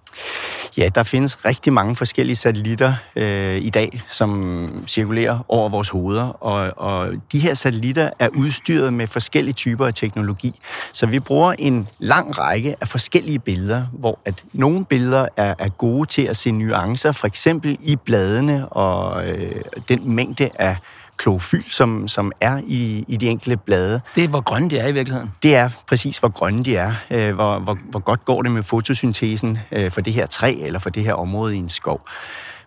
Ja, 0.76 0.88
der 0.94 1.02
findes 1.02 1.44
rigtig 1.44 1.72
mange 1.72 1.96
forskellige 1.96 2.36
satellitter 2.36 2.94
øh, 3.16 3.56
i 3.56 3.70
dag, 3.70 4.02
som 4.06 4.84
cirkulerer 4.86 5.38
over 5.48 5.68
vores 5.68 5.88
hoveder, 5.88 6.24
og, 6.24 6.72
og 6.76 7.12
de 7.32 7.38
her 7.38 7.54
satellitter 7.54 8.10
er 8.18 8.28
udstyret 8.28 8.92
med 8.92 9.06
forskellige 9.06 9.54
typer 9.54 9.86
af 9.86 9.94
teknologi. 9.94 10.60
Så 10.92 11.06
vi 11.06 11.20
bruger 11.20 11.54
en 11.58 11.88
lang 11.98 12.38
række 12.38 12.74
af 12.80 12.88
forskellige 12.88 13.38
billeder, 13.38 13.86
hvor 13.92 14.18
at 14.24 14.44
nogle 14.52 14.84
billeder 14.84 15.28
er, 15.36 15.54
er 15.58 15.68
gode 15.68 16.08
til 16.08 16.22
at 16.22 16.36
se 16.36 16.50
nuancer, 16.50 17.12
for 17.12 17.26
eksempel 17.26 17.78
i 17.80 17.96
bladene 17.96 18.68
og 18.68 18.97
øh, 19.26 19.62
den 19.88 20.14
mængde 20.14 20.50
af 20.54 20.76
klorofyl, 21.16 21.70
som, 21.70 22.08
som 22.08 22.32
er 22.40 22.60
i, 22.66 23.04
i 23.08 23.16
de 23.16 23.28
enkelte 23.28 23.56
blade. 23.56 24.00
Det 24.14 24.24
er, 24.24 24.28
hvor 24.28 24.40
grønne 24.40 24.70
de 24.70 24.78
er 24.78 24.88
i 24.88 24.92
virkeligheden. 24.92 25.32
Det 25.42 25.56
er 25.56 25.68
præcis, 25.88 26.18
hvor 26.18 26.28
grønne 26.28 26.64
de 26.64 26.76
er. 26.76 26.92
Øh, 27.10 27.34
hvor, 27.34 27.58
hvor, 27.58 27.78
hvor 27.90 28.00
godt 28.00 28.24
går 28.24 28.42
det 28.42 28.52
med 28.52 28.62
fotosyntesen 28.62 29.58
øh, 29.72 29.90
for 29.90 30.00
det 30.00 30.12
her 30.12 30.26
træ 30.26 30.54
eller 30.60 30.78
for 30.78 30.90
det 30.90 31.04
her 31.04 31.12
område 31.12 31.56
i 31.56 31.58
en 31.58 31.68
skov. 31.68 32.08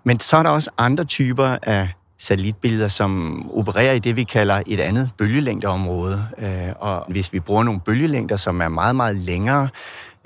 Men 0.04 0.20
så 0.20 0.38
er 0.38 0.44
der 0.44 0.50
også 0.50 0.70
andre 0.78 1.04
typer 1.04 1.58
af 1.64 1.90
satellitbilleder, 2.20 2.88
som 2.88 3.46
opererer 3.54 3.94
i 3.94 4.00
det, 4.00 4.16
vi 4.16 4.24
kalder 4.24 4.62
et 4.68 4.80
andet 4.80 5.10
bølgelængdeområde. 5.18 6.26
Øh, 6.38 6.70
og 6.80 7.06
hvis 7.10 7.34
vi 7.34 7.40
bruger 7.40 7.64
nogle 7.64 7.80
bølgelængder, 7.80 8.36
som 8.36 8.62
er 8.62 8.68
meget, 8.68 8.96
meget 8.96 9.16
længere, 9.16 9.70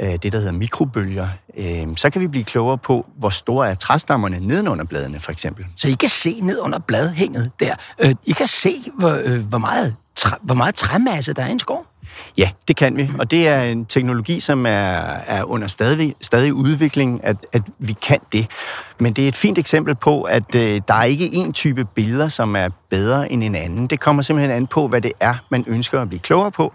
øh, 0.01 0.11
det 0.11 0.31
der 0.31 0.37
hedder 0.37 0.51
mikrobølger, 0.51 1.27
øh, 1.57 1.87
så 1.95 2.09
kan 2.09 2.21
vi 2.21 2.27
blive 2.27 2.43
klogere 2.43 2.77
på, 2.77 3.05
hvor 3.17 3.29
store 3.29 3.69
er 3.69 3.73
træstammerne 3.73 4.39
nedenunder 4.39 4.85
bladene, 4.85 5.19
for 5.19 5.31
eksempel. 5.31 5.65
Så 5.75 5.87
I 5.87 5.93
kan 5.93 6.09
se 6.09 6.39
ned 6.41 6.59
under 6.59 6.79
bladhænget 6.79 7.51
der. 7.59 7.75
I 8.25 8.31
kan 8.31 8.47
se, 8.47 8.83
hvor, 8.99 9.41
hvor, 9.41 9.57
meget, 9.57 9.95
træ, 10.15 10.35
hvor 10.41 10.55
meget 10.55 10.75
træmasse 10.75 11.33
der 11.33 11.43
er 11.43 11.47
i 11.47 11.51
en 11.51 11.59
skov? 11.59 11.85
Ja, 12.37 12.49
det 12.67 12.75
kan 12.75 12.97
vi, 12.97 13.09
og 13.19 13.31
det 13.31 13.47
er 13.47 13.61
en 13.61 13.85
teknologi, 13.85 14.39
som 14.39 14.65
er, 14.65 14.69
er 15.27 15.43
under 15.43 15.67
stadig, 15.67 16.15
stadig 16.21 16.53
udvikling, 16.53 17.23
at, 17.23 17.37
at 17.53 17.61
vi 17.79 17.93
kan 17.93 18.19
det. 18.31 18.47
Men 18.99 19.13
det 19.13 19.23
er 19.23 19.27
et 19.27 19.35
fint 19.35 19.57
eksempel 19.57 19.95
på, 19.95 20.21
at 20.21 20.55
øh, 20.55 20.81
der 20.87 20.93
er 20.93 21.03
ikke 21.03 21.33
en 21.33 21.53
type 21.53 21.85
billeder, 21.85 22.29
som 22.29 22.55
er 22.55 22.69
bedre 22.89 23.31
end 23.31 23.43
en 23.43 23.55
anden. 23.55 23.87
Det 23.87 23.99
kommer 23.99 24.21
simpelthen 24.21 24.55
an 24.55 24.67
på, 24.67 24.87
hvad 24.87 25.01
det 25.01 25.11
er, 25.19 25.35
man 25.51 25.63
ønsker 25.67 26.01
at 26.01 26.07
blive 26.07 26.19
klogere 26.19 26.51
på, 26.51 26.73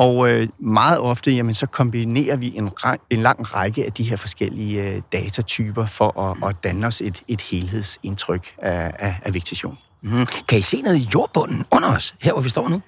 og 0.00 0.30
øh, 0.30 0.48
meget 0.58 0.98
ofte, 0.98 1.30
jamen, 1.32 1.54
så 1.54 1.66
kombinerer 1.66 2.36
vi 2.36 2.56
en, 2.56 2.70
en 3.10 3.20
lang 3.20 3.54
række 3.54 3.86
af 3.86 3.92
de 3.92 4.02
her 4.02 4.16
forskellige 4.16 4.88
øh, 4.88 5.02
datatyper 5.12 5.86
for 5.86 6.20
at, 6.20 6.48
at 6.48 6.64
danne 6.64 6.86
os 6.86 7.00
et, 7.00 7.22
et 7.28 7.40
helhedsindtryk 7.40 8.54
af, 8.58 8.92
af, 8.98 9.14
af 9.22 9.34
vegetation. 9.34 9.78
Mm. 10.02 10.26
Kan 10.48 10.58
I 10.58 10.62
se 10.62 10.82
noget 10.82 10.98
i 10.98 11.08
jordbunden 11.14 11.64
under 11.70 11.96
os, 11.96 12.14
her 12.20 12.32
hvor 12.32 12.42
vi 12.42 12.48
står 12.48 12.68
nu? 12.68 12.82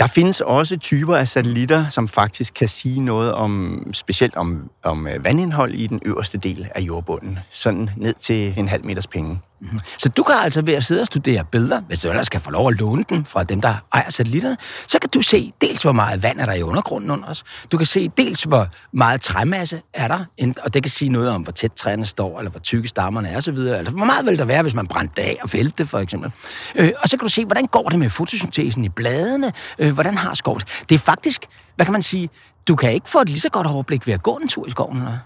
Der 0.00 0.06
findes 0.06 0.40
også 0.40 0.76
typer 0.76 1.16
af 1.16 1.28
satellitter, 1.28 1.88
som 1.88 2.08
faktisk 2.08 2.54
kan 2.54 2.68
sige 2.68 3.00
noget 3.00 3.32
om, 3.32 3.82
specielt 3.92 4.36
om, 4.36 4.70
om 4.82 5.06
øh, 5.06 5.24
vandindhold 5.24 5.74
i 5.74 5.86
den 5.86 6.00
øverste 6.04 6.38
del 6.38 6.68
af 6.74 6.80
jordbunden, 6.80 7.38
sådan 7.50 7.90
ned 7.96 8.14
til 8.14 8.54
en 8.56 8.68
halv 8.68 8.84
meters 8.84 9.06
penge. 9.06 9.40
Mm-hmm. 9.60 9.78
Så 9.98 10.08
du 10.08 10.22
kan 10.22 10.34
altså 10.34 10.62
ved 10.62 10.74
at 10.74 10.84
sidde 10.84 11.00
og 11.00 11.06
studere 11.06 11.44
billeder, 11.44 11.80
hvis 11.80 12.00
du 12.00 12.08
ellers 12.08 12.26
skal 12.26 12.40
få 12.40 12.50
lov 12.50 12.68
at 12.68 12.78
låne 12.78 13.04
den 13.08 13.24
fra 13.24 13.44
dem, 13.44 13.60
der 13.60 13.74
ejer 13.92 14.10
satellitterne, 14.10 14.56
så 14.86 14.98
kan 14.98 15.10
du 15.10 15.22
se 15.22 15.52
dels, 15.60 15.82
hvor 15.82 15.92
meget 15.92 16.22
vand 16.22 16.40
er 16.40 16.46
der 16.46 16.52
i 16.52 16.62
undergrunden 16.62 17.10
under 17.10 17.28
os. 17.28 17.44
Du 17.72 17.76
kan 17.76 17.86
se 17.86 18.08
dels, 18.08 18.42
hvor 18.42 18.68
meget 18.92 19.20
træmasse 19.20 19.82
er 19.94 20.08
der, 20.08 20.52
og 20.62 20.74
det 20.74 20.82
kan 20.82 20.90
sige 20.90 21.08
noget 21.08 21.28
om, 21.28 21.42
hvor 21.42 21.52
tæt 21.52 21.72
træerne 21.72 22.06
står, 22.06 22.38
eller 22.38 22.50
hvor 22.50 22.60
tykke 22.60 22.88
stammerne 22.88 23.28
er 23.28 23.36
osv. 23.36 23.54
Eller 23.54 23.76
altså, 23.76 23.94
hvor 23.94 24.04
meget 24.04 24.26
vil 24.26 24.38
der 24.38 24.44
være, 24.44 24.62
hvis 24.62 24.74
man 24.74 24.86
brændte 24.86 25.22
af 25.22 25.38
og 25.42 25.50
fældte 25.50 25.74
det, 25.78 25.88
for 25.88 25.98
eksempel. 25.98 26.32
Øh, 26.74 26.90
og 27.02 27.08
så 27.08 27.16
kan 27.16 27.24
du 27.24 27.30
se, 27.32 27.44
hvordan 27.44 27.66
går 27.66 27.88
det 27.88 27.98
med 27.98 28.10
fotosyntesen 28.10 28.84
i 28.84 28.88
bladene, 28.88 29.52
øh, 29.78 29.89
Øh, 29.90 29.94
hvordan 29.94 30.18
har 30.18 30.34
skoven. 30.34 30.60
Det 30.88 30.94
er 30.94 30.98
faktisk, 30.98 31.46
hvad 31.76 31.86
kan 31.86 31.92
man 31.92 32.02
sige, 32.02 32.28
du 32.68 32.76
kan 32.76 32.92
ikke 32.92 33.08
få 33.08 33.20
et 33.20 33.28
lige 33.28 33.40
så 33.40 33.48
godt 33.48 33.66
overblik 33.66 34.06
ved 34.06 34.14
at 34.14 34.22
gå 34.22 34.36
en 34.36 34.48
tur 34.48 34.66
i 34.66 34.70
skoven, 34.70 34.96
eller? 34.96 35.18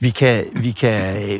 Vi 0.00 0.10
kan, 0.10 0.44
vi 0.52 0.70
kan 0.70 1.16
øh, 1.16 1.38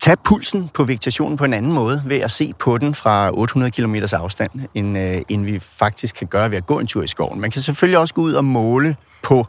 tage 0.00 0.16
pulsen 0.24 0.68
på 0.74 0.84
vegetationen 0.84 1.36
på 1.36 1.44
en 1.44 1.54
anden 1.54 1.72
måde 1.72 2.02
ved 2.06 2.18
at 2.18 2.30
se 2.30 2.52
på 2.58 2.78
den 2.78 2.94
fra 2.94 3.30
800 3.30 3.70
km 3.70 3.94
afstand, 4.12 4.50
end, 4.74 4.98
øh, 4.98 5.22
end 5.28 5.44
vi 5.44 5.58
faktisk 5.58 6.14
kan 6.14 6.26
gøre 6.26 6.50
ved 6.50 6.58
at 6.58 6.66
gå 6.66 6.78
en 6.78 6.86
tur 6.86 7.02
i 7.02 7.06
skoven. 7.06 7.40
Man 7.40 7.50
kan 7.50 7.62
selvfølgelig 7.62 7.98
også 7.98 8.14
gå 8.14 8.22
ud 8.22 8.32
og 8.32 8.44
måle 8.44 8.96
på 9.22 9.46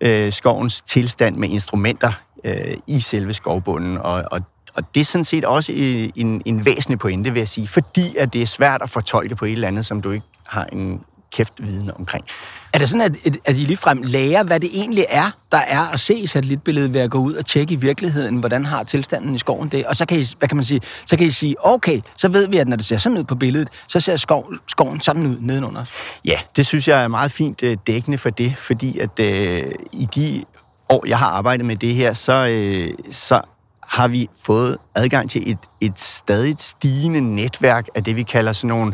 øh, 0.00 0.32
skovens 0.32 0.80
tilstand 0.80 1.36
med 1.36 1.48
instrumenter 1.48 2.12
øh, 2.44 2.74
i 2.86 3.00
selve 3.00 3.32
skovbunden, 3.32 3.98
og, 3.98 4.24
og 4.30 4.40
og 4.78 4.94
det 4.94 5.00
er 5.00 5.04
sådan 5.04 5.24
set 5.24 5.44
også 5.44 5.72
en, 6.16 6.42
en 6.44 6.64
væsentlig 6.64 6.98
pointe, 6.98 7.30
vil 7.30 7.40
jeg 7.40 7.48
sige, 7.48 7.68
fordi 7.68 8.16
at 8.16 8.32
det 8.32 8.42
er 8.42 8.46
svært 8.46 8.82
at 8.82 8.90
fortolke 8.90 9.36
på 9.36 9.44
et 9.44 9.52
eller 9.52 9.68
andet, 9.68 9.86
som 9.86 10.02
du 10.02 10.10
ikke 10.10 10.26
har 10.48 10.64
en 10.64 11.00
kæft 11.32 11.54
viden 11.58 11.90
omkring. 11.98 12.24
Er 12.72 12.78
det 12.78 12.88
sådan, 12.88 13.16
at, 13.24 13.36
at 13.44 13.58
I 13.58 13.60
ligefrem 13.60 14.02
lærer, 14.02 14.42
hvad 14.42 14.60
det 14.60 14.70
egentlig 14.72 15.06
er, 15.08 15.30
der 15.52 15.58
er 15.58 15.80
at 15.80 16.00
se 16.00 16.14
i 16.14 16.26
satellitbilledet 16.26 16.94
ved 16.94 17.00
at 17.00 17.10
gå 17.10 17.18
ud 17.18 17.34
og 17.34 17.46
tjekke 17.46 17.74
i 17.74 17.76
virkeligheden, 17.76 18.36
hvordan 18.36 18.66
har 18.66 18.82
tilstanden 18.82 19.34
i 19.34 19.38
skoven 19.38 19.68
det? 19.68 19.86
Og 19.86 19.96
så 19.96 20.06
kan 20.06 20.20
I, 20.20 20.24
hvad 20.38 20.48
kan 20.48 20.56
man 20.56 20.64
sige, 20.64 20.80
så 21.06 21.16
kan 21.16 21.26
I 21.26 21.30
sige, 21.30 21.66
okay, 21.66 22.00
så 22.16 22.28
ved 22.28 22.48
vi, 22.48 22.58
at 22.58 22.68
når 22.68 22.76
det 22.76 22.86
ser 22.86 22.96
sådan 22.96 23.18
ud 23.18 23.24
på 23.24 23.34
billedet, 23.34 23.68
så 23.88 24.00
ser 24.00 24.16
skov, 24.16 24.52
skoven 24.68 25.00
sådan 25.00 25.26
ud 25.26 25.36
nedenunder 25.40 25.80
os. 25.80 25.90
Ja, 26.24 26.38
det 26.56 26.66
synes 26.66 26.88
jeg 26.88 27.04
er 27.04 27.08
meget 27.08 27.32
fint 27.32 27.62
øh, 27.62 27.76
dækkende 27.86 28.18
for 28.18 28.30
det, 28.30 28.56
fordi 28.56 28.98
at 28.98 29.20
øh, 29.20 29.72
i 29.92 30.08
de 30.14 30.44
år, 30.88 31.06
jeg 31.06 31.18
har 31.18 31.28
arbejdet 31.30 31.66
med 31.66 31.76
det 31.76 31.94
her, 31.94 32.12
så, 32.12 32.48
øh, 32.50 32.90
så 33.10 33.40
har 33.82 34.08
vi 34.08 34.28
fået 34.42 34.76
adgang 34.94 35.30
til 35.30 35.50
et, 35.50 35.58
et 35.80 35.98
stadigt 35.98 36.62
stigende 36.62 37.20
netværk 37.20 37.86
af 37.94 38.04
det, 38.04 38.16
vi 38.16 38.22
kalder 38.22 38.52
sådan 38.52 38.68
nogle 38.68 38.92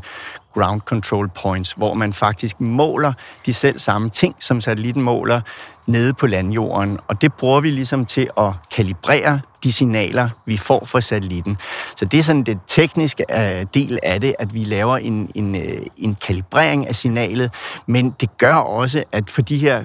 ground 0.55 0.81
control 0.81 1.29
points, 1.43 1.73
hvor 1.73 1.95
man 1.95 2.13
faktisk 2.13 2.61
måler 2.61 3.13
de 3.47 3.55
selv 3.55 3.79
samme 3.79 4.11
ting, 4.11 4.35
som 4.41 4.61
satellitten 4.61 5.03
måler 5.03 5.41
nede 5.87 6.15
på 6.15 6.27
landjorden. 6.27 6.99
Og 7.09 7.23
det 7.23 7.33
bruger 7.33 7.61
vi 7.61 7.71
ligesom 7.71 8.07
til 8.07 8.29
at 8.39 8.53
kalibrere 8.77 9.41
de 9.65 9.73
signaler, 9.73 10.29
vi 10.47 10.57
får 10.57 10.85
fra 10.85 11.01
satellitten. 11.01 11.57
Så 11.97 12.05
det 12.05 12.19
er 12.19 12.23
sådan 12.23 12.43
det 12.43 12.59
tekniske 12.67 13.25
øh, 13.31 13.67
del 13.75 13.99
af 14.03 14.21
det, 14.21 14.35
at 14.39 14.55
vi 14.55 14.65
laver 14.65 14.97
en, 14.97 15.31
en, 15.35 15.55
øh, 15.55 15.87
en 15.97 16.15
kalibrering 16.27 16.89
af 16.89 16.95
signalet, 16.95 17.51
men 17.87 18.11
det 18.21 18.39
gør 18.39 18.55
også, 18.55 19.05
at 19.13 19.31
for 19.31 19.43
de 19.43 19.59
her 19.59 19.85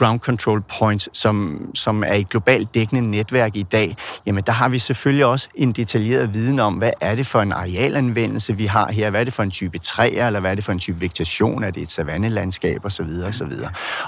ground 0.00 0.20
control 0.20 0.62
points, 0.78 1.08
som, 1.12 1.66
som 1.74 2.02
er 2.02 2.14
et 2.14 2.28
globalt 2.28 2.74
dækkende 2.74 3.10
netværk 3.10 3.56
i 3.56 3.62
dag, 3.62 3.96
jamen 4.26 4.44
der 4.46 4.52
har 4.52 4.68
vi 4.68 4.78
selvfølgelig 4.78 5.26
også 5.26 5.48
en 5.54 5.72
detaljeret 5.72 6.34
viden 6.34 6.60
om, 6.60 6.74
hvad 6.74 6.90
er 7.00 7.14
det 7.14 7.26
for 7.26 7.40
en 7.40 7.52
arealanvendelse, 7.52 8.56
vi 8.56 8.66
har 8.66 8.92
her, 8.92 9.10
hvad 9.10 9.20
er 9.20 9.24
det 9.24 9.34
for 9.34 9.42
en 9.42 9.50
type 9.50 9.78
træer, 9.78 10.26
eller 10.26 10.40
hvad 10.40 10.50
er 10.50 10.54
det 10.54 10.64
for 10.64 10.72
en 10.72 10.78
type 10.78 11.00
vegetation, 11.00 11.64
er 11.64 11.70
det 11.70 11.82
et 11.82 11.90
savannelandskab 11.90 12.84
osv. 12.84 13.08
osv. 13.28 13.52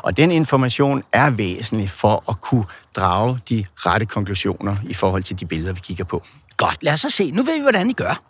Og 0.03 0.17
den 0.17 0.31
information 0.31 1.03
er 1.13 1.31
væsentlig 1.31 1.91
for 1.91 2.25
at 2.29 2.41
kunne 2.41 2.65
drage 2.97 3.39
de 3.49 3.65
rette 3.77 4.07
konklusioner 4.07 4.77
i 4.89 4.95
forhold 4.95 5.23
til 5.23 5.41
de 5.41 5.47
billeder, 5.47 5.73
vi 5.73 5.81
kigger 5.81 6.05
på. 6.05 6.23
Godt, 6.63 6.83
lad 6.83 6.93
os 6.93 7.01
så 7.01 7.11
se. 7.11 7.31
Nu 7.31 7.43
ved 7.43 7.57
vi, 7.57 7.63
hvordan 7.63 7.91
I 7.91 7.93
gør. 7.93 8.23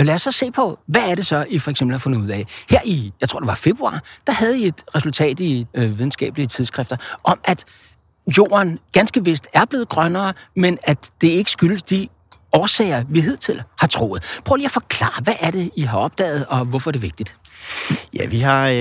Øh, 0.00 0.06
lad 0.06 0.14
os 0.14 0.22
så 0.22 0.32
se 0.32 0.50
på, 0.50 0.78
hvad 0.86 1.10
er 1.10 1.14
det 1.14 1.26
så, 1.26 1.46
I 1.48 1.58
for 1.58 1.70
eksempel 1.70 1.94
har 1.94 1.98
fundet 1.98 2.18
ud 2.20 2.28
af. 2.28 2.46
Her 2.70 2.80
i, 2.84 3.12
jeg 3.20 3.28
tror 3.28 3.40
det 3.40 3.46
var 3.46 3.54
februar, 3.54 4.02
der 4.26 4.32
havde 4.32 4.58
I 4.58 4.66
et 4.66 4.84
resultat 4.94 5.40
i 5.40 5.66
øh, 5.74 5.98
videnskabelige 5.98 6.46
tidsskrifter 6.46 6.96
om, 7.24 7.38
at 7.44 7.64
jorden 8.38 8.78
ganske 8.92 9.24
vist 9.24 9.46
er 9.52 9.64
blevet 9.64 9.88
grønnere, 9.88 10.32
men 10.56 10.78
at 10.82 11.10
det 11.20 11.28
ikke 11.28 11.50
skyldes 11.50 11.82
de 11.82 12.08
årsager, 12.52 13.04
vi 13.08 13.20
hidtil 13.20 13.62
har 13.78 13.86
troet. 13.86 14.40
Prøv 14.44 14.56
lige 14.56 14.66
at 14.66 14.70
forklare, 14.70 15.22
hvad 15.22 15.34
er 15.40 15.50
det, 15.50 15.70
I 15.76 15.82
har 15.82 15.98
opdaget, 15.98 16.46
og 16.46 16.64
hvorfor 16.64 16.90
er 16.90 16.92
det 16.92 17.02
vigtigt? 17.02 17.36
Ja, 18.18 18.26
vi 18.26 18.38
har 18.38 18.68
øh, 18.68 18.74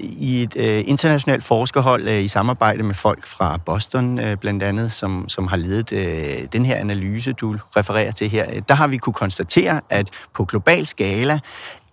i 0.00 0.42
et 0.42 0.56
øh, 0.56 0.84
internationalt 0.86 1.44
forskerhold 1.44 2.08
øh, 2.08 2.24
i 2.24 2.28
samarbejde 2.28 2.82
med 2.82 2.94
folk 2.94 3.26
fra 3.26 3.56
Boston 3.56 4.18
øh, 4.18 4.36
blandt 4.36 4.62
andet, 4.62 4.92
som, 4.92 5.28
som 5.28 5.46
har 5.48 5.56
ledet 5.56 5.92
øh, 5.92 6.48
den 6.52 6.66
her 6.66 6.76
analyse, 6.76 7.32
du 7.32 7.56
refererer 7.76 8.12
til 8.12 8.30
her, 8.30 8.60
der 8.60 8.74
har 8.74 8.86
vi 8.86 8.96
kunne 8.96 9.12
konstatere, 9.12 9.80
at 9.90 10.10
på 10.34 10.44
global 10.44 10.86
skala 10.86 11.38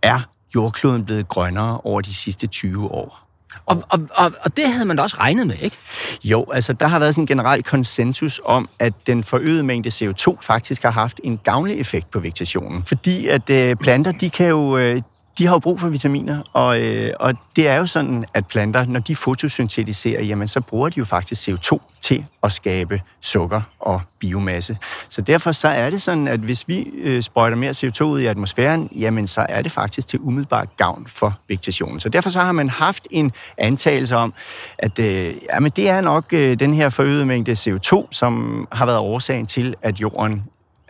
er 0.02 0.20
jordkloden 0.56 1.06
blevet 1.06 1.28
grønnere 1.28 1.82
over 1.84 2.02
de 2.02 2.14
sidste 2.14 2.48
20 2.48 2.92
år. 2.92 3.24
Og, 3.66 3.84
og, 3.90 4.00
og, 4.16 4.32
og 4.42 4.58
det 4.58 4.68
havde 4.68 4.86
man 4.86 4.98
da 4.98 5.04
også 5.04 5.18
regnet 5.20 5.48
med, 5.48 5.56
ikke? 5.62 5.78
Jo, 6.24 6.46
altså 6.54 6.74
der 6.74 6.88
har 6.88 7.00
været 7.00 7.14
sådan 7.14 7.24
en 7.24 7.28
generel 7.28 7.64
konsensus 7.64 8.42
om, 8.46 8.70
at 8.80 8.94
den 9.08 9.24
forøgede 9.24 9.64
mængde 9.64 9.90
CO2 9.90 10.38
faktisk 10.42 10.84
har 10.84 10.92
haft 10.92 11.20
en 11.24 11.38
gavnlig 11.38 11.80
effekt 11.80 12.12
på 12.12 12.20
vegetationen. 12.20 12.86
Fordi 12.86 13.28
at 13.28 13.50
øh, 13.50 13.76
planter, 13.76 14.12
de 14.12 14.30
kan 14.30 14.48
jo, 14.48 14.78
øh, 14.78 15.02
de 15.38 15.46
har 15.46 15.54
jo 15.56 15.60
brug 15.60 15.80
for 15.80 15.90
vitaminer, 15.90 16.44
og, 16.54 16.82
øh, 16.82 17.13
og 17.20 17.34
det 17.56 17.68
er 17.68 17.75
jo 17.75 17.86
sådan, 17.86 18.25
at 18.34 18.48
planter, 18.48 18.86
når 18.86 19.00
de 19.00 19.16
fotosyntetiserer, 19.16 20.24
jamen 20.24 20.48
så 20.48 20.62
bruger 20.62 20.90
de 20.90 21.00
jo 21.00 21.06
faktisk 21.06 21.50
CO2 21.50 21.80
til 22.02 22.25
at 22.44 22.52
skabe 22.52 23.02
sukker 23.22 23.62
og 23.80 24.02
biomasse. 24.20 24.78
Så 25.10 25.22
derfor 25.22 25.52
så 25.52 25.68
er 25.68 25.90
det 25.90 26.02
sådan, 26.02 26.28
at 26.28 26.40
hvis 26.40 26.68
vi 26.68 26.92
øh, 26.94 27.24
sprøjter 27.24 27.58
mere 27.58 27.72
CO2 27.72 28.04
ud 28.04 28.20
i 28.20 28.25
atmosfæren, 28.25 28.90
jamen 28.96 29.28
så 29.28 29.46
er 29.50 29.62
det 29.62 29.72
faktisk 29.72 30.08
til 30.08 30.20
umiddelbart 30.20 30.78
gavn 30.78 31.08
for 31.08 31.40
vegetationen. 31.48 32.00
Så 32.00 32.10
derfor 32.10 32.30
så 32.30 32.40
har 32.40 32.52
man 32.52 32.70
haft 32.70 33.08
en 33.12 33.32
antagelse 33.58 34.16
om, 34.16 34.34
at 34.78 35.00
øh, 35.00 35.34
jamen 35.54 35.72
det 35.75 35.90
er 35.90 36.02
nok 36.02 36.25
øh, 36.34 36.60
den 36.60 36.74
her 36.74 36.90
forøgede 36.90 37.25
mængde 37.25 37.52
CO2, 37.52 38.08
som 38.12 38.68
har 38.72 38.86
været 38.86 39.00
årsagen 39.00 39.46
til, 39.46 39.75
at 39.82 40.02
jorden 40.02 40.44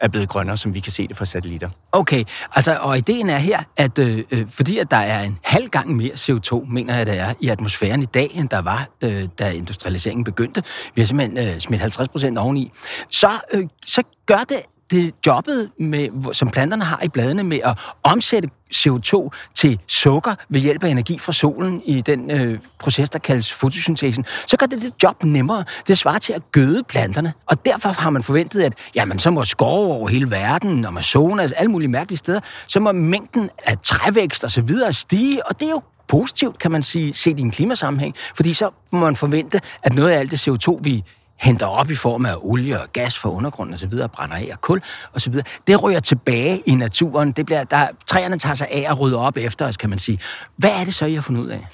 er 0.04 0.08
blevet 0.08 0.30
grønnere, 0.30 0.58
som 0.58 0.74
vi 0.74 0.80
kan 0.80 0.92
se 0.92 1.08
det 1.08 1.18
fra 1.18 1.26
satellitter. 1.26 1.70
Okay, 1.92 2.24
altså, 2.56 2.78
og 2.82 2.98
ideen 2.98 3.30
er 3.30 3.38
her, 3.38 3.60
at 3.78 4.00
øh, 4.00 4.24
øh 4.32 4.48
fordi 4.50 4.78
at 4.78 4.92
der 4.92 4.98
er 4.98 5.24
en 5.24 5.40
halv 5.44 5.70
gang 5.70 5.96
mere 5.96 6.12
CO2, 6.12 6.66
mener 6.72 6.96
jeg, 6.96 7.06
der 7.06 7.14
er 7.14 7.34
i 7.40 7.50
atmosfæren 7.50 8.02
i 8.02 8.06
dag, 8.06 8.32
end 8.34 8.50
der 8.50 8.62
var, 8.62 8.88
øh, 9.04 9.28
da 9.40 9.52
industrialiseringen 9.52 10.24
begyndte. 10.24 10.64
Vi 10.96 11.02
har 11.02 11.08
simpelthen 11.08 11.48
øh, 11.48 11.60
smidt 11.60 11.82
50 11.82 12.08
procent 12.08 12.38
oveni. 12.38 12.72
Så, 13.10 13.30
øh, 13.54 13.68
så 13.86 14.04
gør 14.26 14.44
det 14.50 14.62
det 14.94 15.14
jobbet, 15.28 15.70
med, 15.80 16.34
som 16.34 16.50
planterne 16.50 16.84
har 16.84 17.04
i 17.04 17.08
bladene 17.08 17.44
med 17.44 17.60
at 17.64 17.80
omsætte 18.04 18.50
CO2 18.74 19.30
til 19.56 19.80
sukker 19.88 20.36
ved 20.50 20.62
hjælp 20.62 20.84
af 20.84 20.90
energi 20.90 21.20
fra 21.20 21.32
solen 21.32 21.82
i 21.86 22.02
den 22.02 22.32
øh, 22.32 22.60
proces, 22.80 23.10
der 23.10 23.20
kaldes 23.20 23.54
fotosyntesen, 23.54 24.26
så 24.48 24.58
gør 24.58 24.66
det 24.66 24.82
det 24.82 24.94
job 25.04 25.24
nemmere. 25.24 25.64
Det 25.88 25.98
svarer 25.98 26.20
til 26.20 26.34
at 26.34 26.52
gøde 26.52 26.84
planterne, 26.84 27.34
og 27.46 27.66
derfor 27.66 27.90
har 27.90 28.10
man 28.10 28.24
forventet, 28.24 28.62
at 28.62 28.74
jamen, 28.96 29.20
så 29.20 29.32
må 29.32 29.44
skove 29.44 29.94
over 29.94 30.08
hele 30.08 30.32
verden, 30.32 30.86
Amazonas, 30.86 31.52
alle 31.52 31.72
mulige 31.72 31.90
mærkelige 31.90 32.18
steder, 32.18 32.40
så 32.68 32.80
må 32.80 32.92
mængden 32.92 33.50
af 33.66 33.78
trævækst 33.84 34.44
og 34.44 34.52
så 34.52 34.62
videre 34.62 34.94
stige, 34.94 35.48
og 35.48 35.60
det 35.60 35.66
er 35.66 35.72
jo 35.72 35.82
positivt, 36.08 36.60
kan 36.60 36.72
man 36.72 36.84
sige, 36.84 37.14
set 37.14 37.40
i 37.40 37.42
en 37.42 37.52
klimasammenhæng, 37.52 38.16
fordi 38.36 38.54
så 38.54 38.70
må 38.92 39.00
man 39.00 39.16
forvente, 39.16 39.62
at 39.84 39.94
noget 39.94 40.10
af 40.10 40.20
alt 40.20 40.32
det 40.32 40.48
CO2, 40.48 40.80
vi 40.82 41.04
henter 41.40 41.66
op 41.66 41.90
i 41.90 41.96
form 41.96 42.26
af 42.26 42.36
olie 42.42 42.82
og 42.82 42.88
gas 42.94 43.20
fra 43.20 43.30
undergrunden 43.30 43.74
osv., 43.74 44.08
brænder 44.14 44.36
af 44.36 44.50
og 44.52 44.62
kul 44.62 44.82
osv., 45.14 45.34
det 45.68 45.84
ryger 45.84 46.00
tilbage 46.00 46.62
i 46.66 46.76
naturen. 46.76 47.32
Det 47.32 47.46
bliver, 47.46 47.64
der, 47.64 47.88
træerne 48.06 48.38
tager 48.38 48.56
sig 48.56 48.68
af 48.72 48.92
og 48.92 49.00
rydder 49.00 49.20
op 49.20 49.38
efter 49.38 49.68
os, 49.68 49.78
kan 49.78 49.90
man 49.90 50.00
sige. 50.00 50.20
Hvad 50.58 50.72
er 50.80 50.86
det 50.86 50.94
så, 50.94 51.06
I 51.06 51.14
har 51.14 51.22
fundet 51.22 51.42
ud 51.42 51.48
af? 51.48 51.68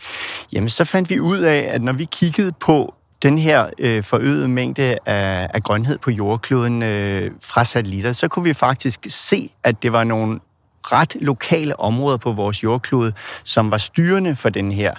Jamen, 0.53 0.69
så 0.69 0.85
fandt 0.85 1.09
vi 1.09 1.19
ud 1.19 1.39
af, 1.39 1.69
at 1.71 1.81
når 1.81 1.93
vi 1.93 2.07
kiggede 2.11 2.51
på 2.51 2.93
den 3.21 3.37
her 3.37 3.69
øh, 3.79 4.03
forøgede 4.03 4.47
mængde 4.47 4.97
af, 5.05 5.49
af 5.53 5.63
grønhed 5.63 5.97
på 5.97 6.11
jordkloden 6.11 6.83
øh, 6.83 7.31
fra 7.41 7.63
satellitter, 7.63 8.11
så 8.11 8.27
kunne 8.27 8.43
vi 8.43 8.53
faktisk 8.53 8.99
se, 9.07 9.51
at 9.63 9.83
det 9.83 9.91
var 9.91 10.03
nogle 10.03 10.39
ret 10.83 11.15
lokale 11.21 11.79
områder 11.79 12.17
på 12.17 12.31
vores 12.31 12.63
jordklode, 12.63 13.13
som 13.43 13.71
var 13.71 13.77
styrende 13.77 14.35
for 14.35 14.49
den 14.49 14.71
her 14.71 14.93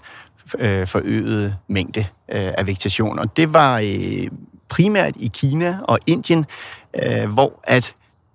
øh, 0.58 0.86
forøgede 0.86 1.56
mængde 1.68 2.00
øh, 2.00 2.52
af 2.58 2.66
vegetation. 2.66 3.18
Og 3.18 3.36
det 3.36 3.52
var 3.52 3.78
øh, 3.78 4.26
primært 4.68 5.14
i 5.16 5.30
Kina 5.34 5.78
og 5.82 5.98
Indien, 6.06 6.46
øh, 7.02 7.32
hvor 7.32 7.60
at 7.64 7.94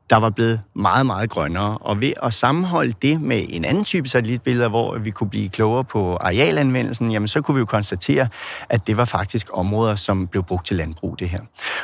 der 0.10 0.18
var 0.18 0.30
blevet 0.30 0.62
meget, 0.76 1.06
meget 1.06 1.30
grønnere. 1.30 1.78
Og 1.78 2.02
ved 2.02 2.14
at 2.24 2.34
sammenholde 2.34 2.94
det 3.02 3.22
med 3.22 3.46
en 3.50 3.66
anden 3.66 3.84
type 3.84 4.10
satellitbilleder, 4.10 4.70
hvor 4.70 4.98
vi 4.98 5.12
kunne 5.12 5.30
blive 5.30 5.50
klogere 5.50 5.84
på 5.84 6.16
arealanvendelsen, 6.16 7.12
jamen 7.12 7.28
så 7.28 7.42
kunne 7.42 7.56
vi 7.56 7.60
jo 7.60 7.66
konstatere, 7.66 8.28
at 8.70 8.88
det 8.88 8.98
var 8.98 9.06
faktisk 9.06 9.48
områder, 9.54 9.96
som 9.96 10.28
blev 10.28 10.44
brugt 10.44 10.68
til 10.68 10.78
landbrug, 10.78 11.20
det 11.20 11.30
her. 11.30 11.40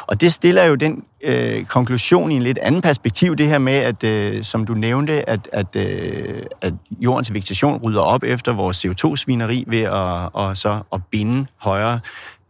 Og 0.07 0.21
det 0.21 0.33
stiller 0.33 0.65
jo 0.65 0.75
den 0.75 1.03
øh, 1.23 1.65
konklusion 1.65 2.31
i 2.31 2.35
en 2.35 2.41
lidt 2.41 2.57
anden 2.57 2.81
perspektiv, 2.81 3.35
det 3.35 3.47
her 3.47 3.57
med, 3.57 3.73
at 3.73 4.03
øh, 4.03 4.43
som 4.43 4.65
du 4.65 4.73
nævnte, 4.73 5.29
at, 5.29 5.49
at, 5.53 5.75
øh, 5.75 6.43
at 6.61 6.73
jordens 6.99 7.33
vegetation 7.33 7.77
rydder 7.83 8.01
op 8.01 8.23
efter 8.23 8.53
vores 8.53 8.85
CO2-svineri 8.85 9.63
ved 9.67 9.81
at, 9.81 10.29
og 10.33 10.57
så 10.57 10.79
at 10.93 11.01
binde 11.11 11.45
højere 11.57 11.99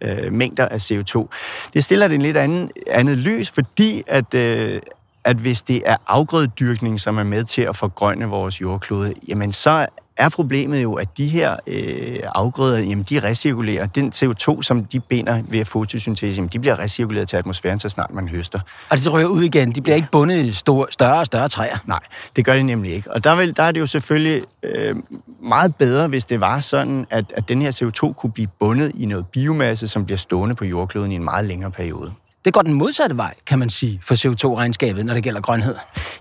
øh, 0.02 0.34
mængder 0.34 0.68
af 0.68 0.92
CO2. 0.92 1.28
Det 1.74 1.84
stiller 1.84 2.08
det 2.08 2.16
en 2.16 2.22
lidt 2.22 2.38
anden, 2.38 2.72
andet 2.88 3.18
lys, 3.18 3.52
fordi 3.52 4.04
at, 4.08 4.34
øh, 4.34 4.82
at 5.24 5.38
hvis 5.38 5.62
det 5.62 5.82
er 5.86 5.98
afgrøddyrkning, 6.08 7.00
som 7.00 7.18
er 7.18 7.24
med 7.24 7.44
til 7.44 7.62
at 7.62 7.76
forgrønne 7.76 8.26
vores 8.26 8.62
jordklode, 8.62 9.14
jamen 9.28 9.54
så 9.54 9.88
er 10.18 10.30
problemet 10.30 10.84
jo, 10.84 10.94
at 10.94 11.18
de 11.18 11.28
her 11.28 11.56
øh, 11.68 12.20
afgrøder, 12.36 12.80
jamen 12.80 13.06
de 13.10 13.20
recirkulerer. 13.20 13.86
Den 13.86 14.12
CO2, 14.16 14.62
som 14.62 14.86
de 14.86 15.00
binder 15.00 15.42
ved 15.48 15.66
fotosyntese, 15.66 16.36
jamen 16.36 16.50
de 16.54 16.60
bliver 16.60 16.80
recirkuleret 16.80 17.30
til 17.30 17.38
atmosfæren, 17.38 17.80
så 17.80 17.90
snart 17.90 18.14
man 18.14 18.28
høster. 18.28 18.60
Og 18.90 18.98
det 18.98 19.14
rører 19.14 19.26
ud 19.26 19.44
igen? 19.44 19.72
De 19.72 19.82
bliver 19.82 19.96
ikke 19.96 20.08
bundet 20.12 20.46
i 20.46 20.52
store, 20.52 20.88
større 20.90 21.20
og 21.20 21.26
større 21.26 21.50
træer? 21.50 21.78
Nej, 21.86 22.00
det 22.36 22.46
gør 22.46 22.54
de 22.54 22.64
nemlig 22.64 22.94
ikke. 22.94 23.12
Og 23.12 23.24
der, 23.24 23.36
vil, 23.36 23.58
der 23.58 23.64
er 23.64 23.72
det 23.72 23.80
jo 23.80 23.86
selvfølgelig 23.86 24.44
øh, 24.64 24.96
meget 25.44 25.76
bedre, 25.76 26.08
hvis 26.08 26.26
det 26.26 26.42
var 26.42 26.60
sådan, 26.60 27.06
at, 27.10 27.34
at 27.36 27.50
den 27.50 27.62
her 27.62 27.72
CO2 27.72 28.14
kunne 28.14 28.32
blive 28.32 28.48
bundet 28.60 28.92
i 28.96 29.06
noget 29.06 29.28
biomasse, 29.28 29.88
som 29.88 30.06
bliver 30.06 30.18
stående 30.18 30.56
på 30.56 30.66
jordkloden 30.66 31.12
i 31.12 31.16
en 31.16 31.24
meget 31.24 31.46
længere 31.46 31.72
periode. 31.72 32.12
Det 32.46 32.54
går 32.54 32.62
den 32.62 32.74
modsatte 32.74 33.18
vej, 33.18 33.34
kan 33.46 33.60
man 33.60 33.70
sige, 33.70 34.00
for 34.04 34.16
CO2-regnskabet, 34.16 35.06
når 35.06 35.14
det 35.14 35.24
gælder 35.24 35.42
grønhed. 35.42 35.76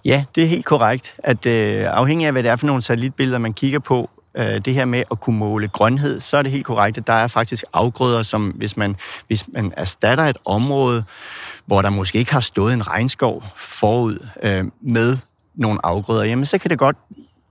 Ja, 0.05 0.25
det 0.35 0.45
er 0.45 0.49
helt 0.49 0.65
korrekt, 0.65 1.15
at 1.19 1.47
øh, 1.47 1.87
afhængig 1.89 2.27
af, 2.27 2.33
hvad 2.33 2.43
det 2.43 2.51
er 2.51 2.57
for 2.57 2.67
nogle 2.67 2.83
satellitbilleder, 2.83 3.39
man 3.39 3.53
kigger 3.53 3.79
på, 3.79 4.11
øh, 4.35 4.61
det 4.65 4.75
her 4.75 4.85
med 4.85 5.03
at 5.11 5.21
kunne 5.21 5.39
måle 5.39 5.69
grønhed, 5.69 6.21
så 6.21 6.37
er 6.37 6.43
det 6.43 6.53
helt 6.53 6.67
korrekt, 6.67 6.99
at 6.99 7.07
der 7.07 7.13
er 7.13 7.27
faktisk 7.27 7.65
afgrøder, 7.73 8.23
som 8.23 8.49
hvis 8.49 8.77
man, 8.77 8.97
hvis 9.27 9.45
man 9.49 9.73
erstatter 9.77 10.25
et 10.25 10.39
område, 10.45 11.05
hvor 11.67 11.83
der 11.83 11.91
måske 11.91 12.19
ikke 12.19 12.33
har 12.33 12.41
stået 12.41 12.73
en 12.73 12.89
regnskov 12.89 13.45
forud 13.57 14.27
øh, 14.43 14.65
med 14.83 15.19
nogle 15.55 15.87
afgrøder, 15.87 16.25
jamen 16.25 16.47
så 16.47 16.59
kan 16.59 16.71
det 16.71 16.79
godt 16.79 16.97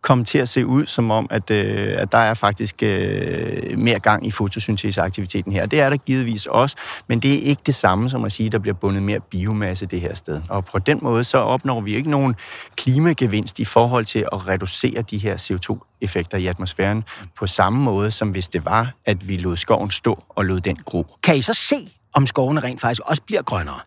komme 0.01 0.23
til 0.23 0.37
at 0.37 0.49
se 0.49 0.65
ud 0.65 0.85
som 0.85 1.11
om, 1.11 1.27
at, 1.29 1.51
øh, 1.51 1.93
at 1.97 2.11
der 2.11 2.17
er 2.17 2.33
faktisk 2.33 2.83
øh, 2.83 3.77
mere 3.77 3.99
gang 3.99 4.27
i 4.27 4.31
fotosynteseaktiviteten 4.31 5.51
her. 5.51 5.65
Det 5.65 5.79
er 5.79 5.89
der 5.89 5.97
givetvis 5.97 6.45
også, 6.45 6.75
men 7.07 7.19
det 7.19 7.33
er 7.33 7.41
ikke 7.41 7.61
det 7.65 7.75
samme 7.75 8.09
som 8.09 8.25
at 8.25 8.31
sige, 8.31 8.45
at 8.45 8.51
der 8.51 8.59
bliver 8.59 8.75
bundet 8.75 9.03
mere 9.03 9.19
biomasse 9.19 9.85
det 9.85 10.01
her 10.01 10.15
sted. 10.15 10.41
Og 10.49 10.65
på 10.65 10.79
den 10.79 10.99
måde 11.01 11.23
så 11.23 11.37
opnår 11.37 11.81
vi 11.81 11.95
ikke 11.95 12.09
nogen 12.09 12.35
klimagevinst 12.75 13.59
i 13.59 13.65
forhold 13.65 14.05
til 14.05 14.25
at 14.31 14.47
reducere 14.47 15.01
de 15.01 15.17
her 15.17 15.37
CO2-effekter 15.37 16.37
i 16.37 16.47
atmosfæren 16.47 17.03
på 17.37 17.47
samme 17.47 17.83
måde, 17.83 18.11
som 18.11 18.29
hvis 18.29 18.47
det 18.47 18.65
var, 18.65 18.93
at 19.05 19.27
vi 19.27 19.37
lod 19.37 19.57
skoven 19.57 19.91
stå 19.91 20.23
og 20.29 20.45
lod 20.45 20.59
den 20.59 20.75
gro. 20.75 21.05
Kan 21.23 21.37
I 21.37 21.41
så 21.41 21.53
se, 21.53 21.89
om 22.13 22.25
skovene 22.25 22.59
rent 22.59 22.81
faktisk 22.81 23.01
også 23.05 23.21
bliver 23.21 23.41
grønnere? 23.41 23.79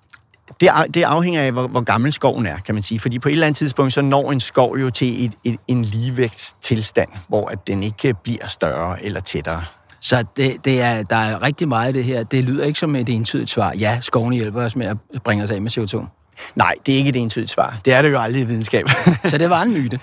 Det, 0.61 0.71
det 0.95 1.03
afhænger 1.03 1.43
af, 1.43 1.53
hvor, 1.53 1.67
hvor 1.67 1.81
gammel 1.81 2.13
skoven 2.13 2.47
er, 2.47 2.57
kan 2.59 2.75
man 2.75 2.83
sige. 2.83 3.01
Fordi 3.01 3.19
på 3.19 3.29
et 3.29 3.33
eller 3.33 3.47
andet 3.47 3.59
tidspunkt, 3.59 3.93
så 3.93 4.01
når 4.01 4.33
en 4.33 4.41
skov 4.41 4.79
jo 4.79 4.91
til 4.91 5.25
et, 5.25 5.35
et, 5.45 5.57
en 5.69 5.85
ligevægtstilstand, 5.85 7.09
hvor 7.29 7.49
at 7.49 7.67
den 7.67 7.83
ikke 7.83 8.15
bliver 8.23 8.47
større 8.47 9.05
eller 9.05 9.21
tættere. 9.21 9.65
Så 10.01 10.25
det, 10.37 10.65
det 10.65 10.81
er, 10.81 11.03
der 11.03 11.17
er 11.17 11.43
rigtig 11.43 11.69
meget 11.69 11.87
af 11.87 11.93
det 11.93 12.05
her. 12.05 12.23
Det 12.23 12.45
lyder 12.45 12.65
ikke 12.65 12.79
som 12.79 12.97
et 12.97 13.09
entydigt 13.09 13.51
svar. 13.51 13.73
Ja, 13.79 13.99
skoven 14.01 14.33
hjælper 14.33 14.65
os 14.65 14.77
med 14.77 14.87
at 14.87 14.97
bringe 15.25 15.45
os 15.45 15.51
af 15.51 15.63
med 15.63 15.71
CO2. 15.79 16.07
Nej, 16.55 16.75
det 16.87 16.95
er 16.95 16.99
ikke 16.99 17.09
et 17.09 17.17
entydigt 17.17 17.51
svar. 17.51 17.81
Det 17.85 17.93
er 17.93 18.03
det 18.03 18.11
jo 18.11 18.19
aldrig 18.19 18.43
i 18.43 18.45
videnskab. 18.45 18.87
så 19.25 19.39
det 19.39 19.51
var 19.51 19.63
en 19.63 19.73
myte. 19.73 20.01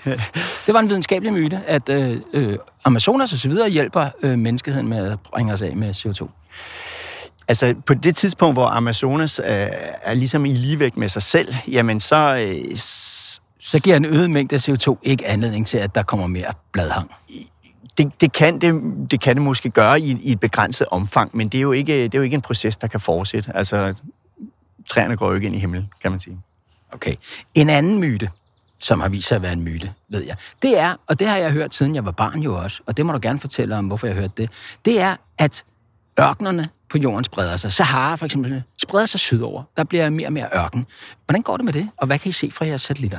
Det 0.66 0.74
var 0.74 0.80
en 0.80 0.88
videnskabelig 0.88 1.32
myte, 1.32 1.60
at 1.66 1.88
øh, 1.88 2.16
øh, 2.32 2.58
Amazonas 2.84 3.32
og 3.32 3.38
så 3.38 3.48
videre 3.48 3.68
hjælper 3.68 4.06
øh, 4.22 4.38
menneskeheden 4.38 4.88
med 4.88 5.12
at 5.12 5.18
bringe 5.32 5.52
os 5.52 5.62
af 5.62 5.76
med 5.76 5.90
CO2. 5.94 6.28
Altså, 7.48 7.74
på 7.86 7.94
det 7.94 8.16
tidspunkt, 8.16 8.54
hvor 8.54 8.66
Amazonas 8.66 9.38
øh, 9.38 9.46
er 10.02 10.14
ligesom 10.14 10.44
i 10.44 10.52
ligevægt 10.52 10.96
med 10.96 11.08
sig 11.08 11.22
selv, 11.22 11.54
jamen 11.68 12.00
så... 12.00 12.46
Øh, 12.46 12.78
så 13.62 13.78
giver 13.78 13.96
en 13.96 14.04
øget 14.04 14.30
mængde 14.30 14.54
af 14.54 14.68
CO2 14.68 14.96
ikke 15.02 15.26
anledning 15.26 15.66
til, 15.66 15.78
at 15.78 15.94
der 15.94 16.02
kommer 16.02 16.26
mere 16.26 16.52
bladhang? 16.72 17.10
Det, 17.98 18.20
det, 18.20 18.32
kan 18.32 18.58
det, 18.58 18.82
det 19.10 19.20
kan 19.20 19.36
det 19.36 19.42
måske 19.42 19.70
gøre 19.70 20.00
i, 20.00 20.18
i 20.22 20.32
et 20.32 20.40
begrænset 20.40 20.86
omfang, 20.90 21.36
men 21.36 21.48
det 21.48 21.58
er, 21.58 21.62
jo 21.62 21.72
ikke, 21.72 22.02
det 22.04 22.14
er 22.14 22.18
jo 22.18 22.22
ikke 22.22 22.34
en 22.34 22.40
proces, 22.40 22.76
der 22.76 22.86
kan 22.86 23.00
fortsætte. 23.00 23.56
Altså, 23.56 23.94
træerne 24.90 25.16
går 25.16 25.28
jo 25.28 25.34
ikke 25.34 25.46
ind 25.46 25.56
i 25.56 25.58
himlen, 25.58 25.88
kan 26.02 26.10
man 26.10 26.20
sige. 26.20 26.38
Okay. 26.92 27.14
En 27.54 27.70
anden 27.70 27.98
myte, 27.98 28.30
som 28.80 29.00
har 29.00 29.08
vist 29.08 29.28
sig 29.28 29.36
at 29.36 29.42
være 29.42 29.52
en 29.52 29.62
myte, 29.62 29.92
ved 30.08 30.22
jeg, 30.24 30.36
det 30.62 30.78
er, 30.78 30.94
og 31.06 31.20
det 31.20 31.28
har 31.28 31.36
jeg 31.36 31.52
hørt 31.52 31.74
siden 31.74 31.94
jeg 31.94 32.04
var 32.04 32.10
barn 32.10 32.40
jo 32.40 32.56
også, 32.56 32.82
og 32.86 32.96
det 32.96 33.06
må 33.06 33.12
du 33.12 33.18
gerne 33.22 33.38
fortælle 33.38 33.76
om, 33.76 33.86
hvorfor 33.86 34.06
jeg 34.06 34.16
har 34.16 34.20
hørt 34.20 34.36
det, 34.38 34.50
det 34.84 35.00
er, 35.00 35.16
at 35.38 35.64
ørkenerne 36.20 36.68
på 36.88 36.98
jorden 36.98 37.24
spreder 37.24 37.56
sig. 37.56 37.72
Sahara 37.72 38.14
for 38.14 38.24
eksempel 38.24 38.62
spreder 38.82 39.06
sig 39.06 39.20
sydover. 39.20 39.62
Der 39.76 39.84
bliver 39.84 40.10
mere 40.10 40.28
og 40.28 40.32
mere 40.32 40.48
ørken. 40.56 40.86
Hvordan 41.26 41.42
går 41.42 41.56
det 41.56 41.64
med 41.64 41.72
det, 41.72 41.88
og 41.96 42.06
hvad 42.06 42.18
kan 42.18 42.28
I 42.28 42.32
se 42.32 42.50
fra 42.50 42.66
jeres 42.66 42.82
satellitter? 42.82 43.18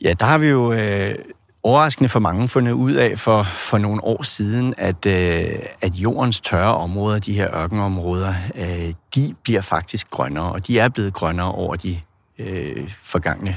Ja, 0.00 0.12
der 0.20 0.26
har 0.26 0.38
vi 0.38 0.46
jo 0.46 0.72
øh, 0.72 1.14
overraskende 1.62 2.08
for 2.08 2.18
mange 2.18 2.48
fundet 2.48 2.72
ud 2.72 2.92
af 2.92 3.18
for, 3.18 3.42
for 3.42 3.78
nogle 3.78 4.04
år 4.04 4.22
siden, 4.22 4.74
at, 4.78 5.06
øh, 5.06 5.58
at 5.80 5.94
jordens 5.94 6.40
tørre 6.40 6.74
områder, 6.74 7.18
de 7.18 7.32
her 7.32 7.54
ørkenområder, 7.54 8.34
øh, 8.54 8.94
de 9.14 9.34
bliver 9.42 9.60
faktisk 9.60 10.10
grønnere, 10.10 10.52
og 10.52 10.66
de 10.66 10.78
er 10.78 10.88
blevet 10.88 11.12
grønnere 11.12 11.52
over 11.52 11.76
de 11.76 12.00
øh, 12.38 12.90
forgangne 13.02 13.56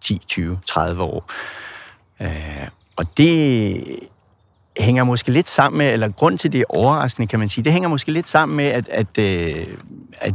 10, 0.00 0.20
20, 0.28 0.58
30 0.66 1.02
år. 1.02 1.30
Øh, 2.20 2.68
og 2.96 3.16
det 3.16 3.98
hænger 4.80 5.04
måske 5.04 5.30
lidt 5.30 5.48
sammen 5.48 5.78
med, 5.78 5.92
eller 5.92 6.08
grund 6.08 6.38
til 6.38 6.52
det 6.52 6.60
er 6.60 6.64
overraskende, 6.68 7.26
kan 7.26 7.38
man 7.38 7.48
sige, 7.48 7.64
det 7.64 7.72
hænger 7.72 7.88
måske 7.88 8.12
lidt 8.12 8.28
sammen 8.28 8.56
med, 8.56 8.64
at, 8.64 8.88
at, 8.88 9.18
øh, 9.18 9.66
at 10.20 10.34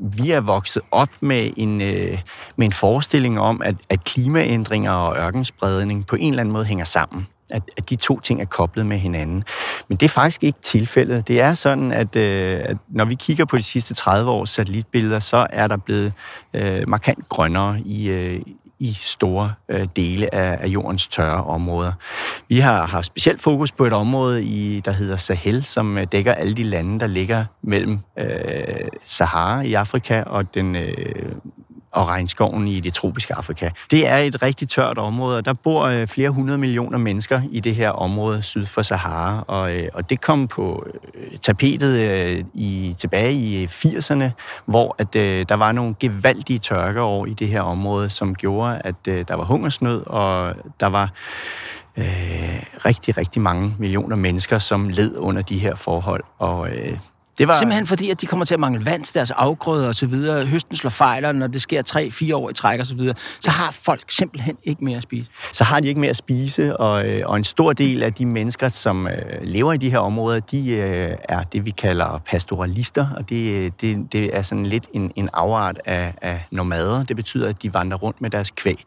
vi 0.00 0.30
er 0.30 0.40
vokset 0.40 0.82
op 0.90 1.08
med 1.20 1.50
en, 1.56 1.80
øh, 1.80 2.18
med 2.56 2.66
en 2.66 2.72
forestilling 2.72 3.40
om, 3.40 3.62
at, 3.64 3.74
at 3.88 4.04
klimaændringer 4.04 4.92
og 4.92 5.16
ørkenspredning 5.16 6.06
på 6.06 6.16
en 6.16 6.32
eller 6.32 6.40
anden 6.40 6.52
måde 6.52 6.64
hænger 6.64 6.84
sammen. 6.84 7.26
At, 7.50 7.62
at 7.76 7.90
de 7.90 7.96
to 7.96 8.20
ting 8.20 8.40
er 8.40 8.44
koblet 8.44 8.86
med 8.86 8.98
hinanden. 8.98 9.44
Men 9.88 9.98
det 9.98 10.06
er 10.06 10.10
faktisk 10.10 10.44
ikke 10.44 10.58
tilfældet. 10.62 11.28
Det 11.28 11.40
er 11.40 11.54
sådan, 11.54 11.92
at, 11.92 12.16
øh, 12.16 12.60
at 12.64 12.76
når 12.88 13.04
vi 13.04 13.14
kigger 13.14 13.44
på 13.44 13.56
de 13.56 13.62
sidste 13.62 13.94
30 13.94 14.30
års 14.30 14.50
satellitbilleder, 14.50 15.18
så 15.18 15.46
er 15.50 15.66
der 15.66 15.76
blevet 15.76 16.12
øh, 16.54 16.88
markant 16.88 17.28
grønnere 17.28 17.80
i, 17.80 18.08
øh, 18.08 18.40
i 18.78 18.92
store 19.00 19.54
øh, 19.68 19.88
dele 19.96 20.34
af, 20.34 20.58
af 20.60 20.66
jordens 20.66 21.06
tørre 21.06 21.44
områder. 21.44 21.92
Vi 22.48 22.58
har 22.58 22.86
haft 22.86 23.06
specielt 23.06 23.40
fokus 23.40 23.72
på 23.72 23.86
et 23.86 23.92
område, 23.92 24.44
i, 24.44 24.80
der 24.80 24.92
hedder 24.92 25.16
Sahel, 25.16 25.64
som 25.64 25.98
øh, 25.98 26.06
dækker 26.12 26.32
alle 26.32 26.54
de 26.54 26.62
lande, 26.64 27.00
der 27.00 27.06
ligger 27.06 27.44
mellem 27.62 27.98
øh, 28.18 28.26
Sahara 29.06 29.60
i 29.60 29.74
Afrika 29.74 30.22
og 30.22 30.54
den 30.54 30.76
øh, 30.76 31.32
og 31.94 32.08
regnskoven 32.08 32.68
i 32.68 32.80
det 32.80 32.94
tropiske 32.94 33.34
Afrika. 33.34 33.70
Det 33.90 34.08
er 34.08 34.16
et 34.16 34.42
rigtig 34.42 34.68
tørt 34.68 34.98
område, 34.98 35.38
og 35.38 35.44
der 35.44 35.52
bor 35.52 35.82
øh, 35.82 36.06
flere 36.06 36.30
hundrede 36.30 36.58
millioner 36.58 36.98
mennesker 36.98 37.40
i 37.50 37.60
det 37.60 37.74
her 37.74 37.90
område 37.90 38.42
syd 38.42 38.66
for 38.66 38.82
Sahara, 38.82 39.44
og, 39.48 39.76
øh, 39.76 39.88
og 39.94 40.10
det 40.10 40.20
kom 40.20 40.48
på 40.48 40.86
øh, 41.14 41.38
tapetet 41.38 42.10
øh, 42.10 42.44
i, 42.54 42.94
tilbage 42.98 43.32
i 43.32 43.62
øh, 43.62 43.68
80'erne, 43.68 44.30
hvor 44.66 44.94
at, 44.98 45.16
øh, 45.16 45.46
der 45.48 45.54
var 45.54 45.72
nogle 45.72 45.94
gevaldige 46.00 46.58
tørkeår 46.58 47.26
i 47.26 47.34
det 47.34 47.48
her 47.48 47.60
område, 47.60 48.10
som 48.10 48.34
gjorde, 48.34 48.80
at 48.84 49.06
der 49.06 49.34
var 49.34 49.44
hungersnød, 49.44 50.02
og 50.06 50.54
der 50.80 50.86
var 50.86 51.12
øh, 51.98 52.62
rigtig, 52.86 53.16
rigtig 53.16 53.42
mange 53.42 53.74
millioner 53.78 54.16
mennesker, 54.16 54.58
som 54.58 54.88
led 54.88 55.16
under 55.16 55.42
de 55.42 55.58
her 55.58 55.74
forhold. 55.74 56.24
Og 56.38 56.68
øh, 56.68 56.98
det 57.38 57.48
var... 57.48 57.58
Simpelthen 57.58 57.86
fordi, 57.86 58.10
at 58.10 58.20
de 58.20 58.26
kommer 58.26 58.44
til 58.44 58.54
at 58.54 58.60
mangle 58.60 58.84
vand 58.84 59.04
til 59.04 59.14
deres 59.14 59.30
afgrøder 59.30 59.88
og 59.88 59.94
så 59.94 60.06
videre. 60.06 60.46
Høsten 60.46 60.76
slår 60.76 60.90
fejler, 60.90 61.32
når 61.32 61.46
det 61.46 61.62
sker 61.62 61.82
3-4 62.30 62.34
år 62.34 62.50
i 62.50 62.52
træk 62.52 62.80
og 62.80 62.86
så 62.86 62.94
videre. 62.94 63.14
Så 63.40 63.50
har 63.50 63.70
folk 63.72 64.02
simpelthen 64.08 64.56
ikke 64.64 64.84
mere 64.84 64.96
at 64.96 65.02
spise. 65.02 65.30
Så 65.52 65.64
har 65.64 65.80
de 65.80 65.88
ikke 65.88 66.00
mere 66.00 66.10
at 66.10 66.16
spise, 66.16 66.76
og, 66.76 67.08
øh, 67.08 67.22
og 67.26 67.36
en 67.36 67.44
stor 67.44 67.72
del 67.72 68.02
af 68.02 68.12
de 68.12 68.26
mennesker, 68.26 68.68
som 68.68 69.06
øh, 69.06 69.14
lever 69.42 69.72
i 69.72 69.76
de 69.76 69.90
her 69.90 69.98
områder, 69.98 70.40
de 70.40 70.70
øh, 70.70 71.16
er 71.28 71.42
det, 71.42 71.66
vi 71.66 71.70
kalder 71.70 72.20
pastoralister, 72.26 73.06
og 73.16 73.28
det, 73.28 73.72
det, 73.80 74.12
det 74.12 74.36
er 74.36 74.42
sådan 74.42 74.66
lidt 74.66 74.86
en, 74.92 75.12
en 75.16 75.28
afart 75.32 75.80
af, 75.84 76.14
af 76.22 76.46
nomader. 76.50 77.04
Det 77.04 77.16
betyder, 77.16 77.48
at 77.48 77.62
de 77.62 77.74
vandrer 77.74 77.98
rundt 77.98 78.20
med 78.20 78.30
deres 78.30 78.50
kvæg. 78.50 78.84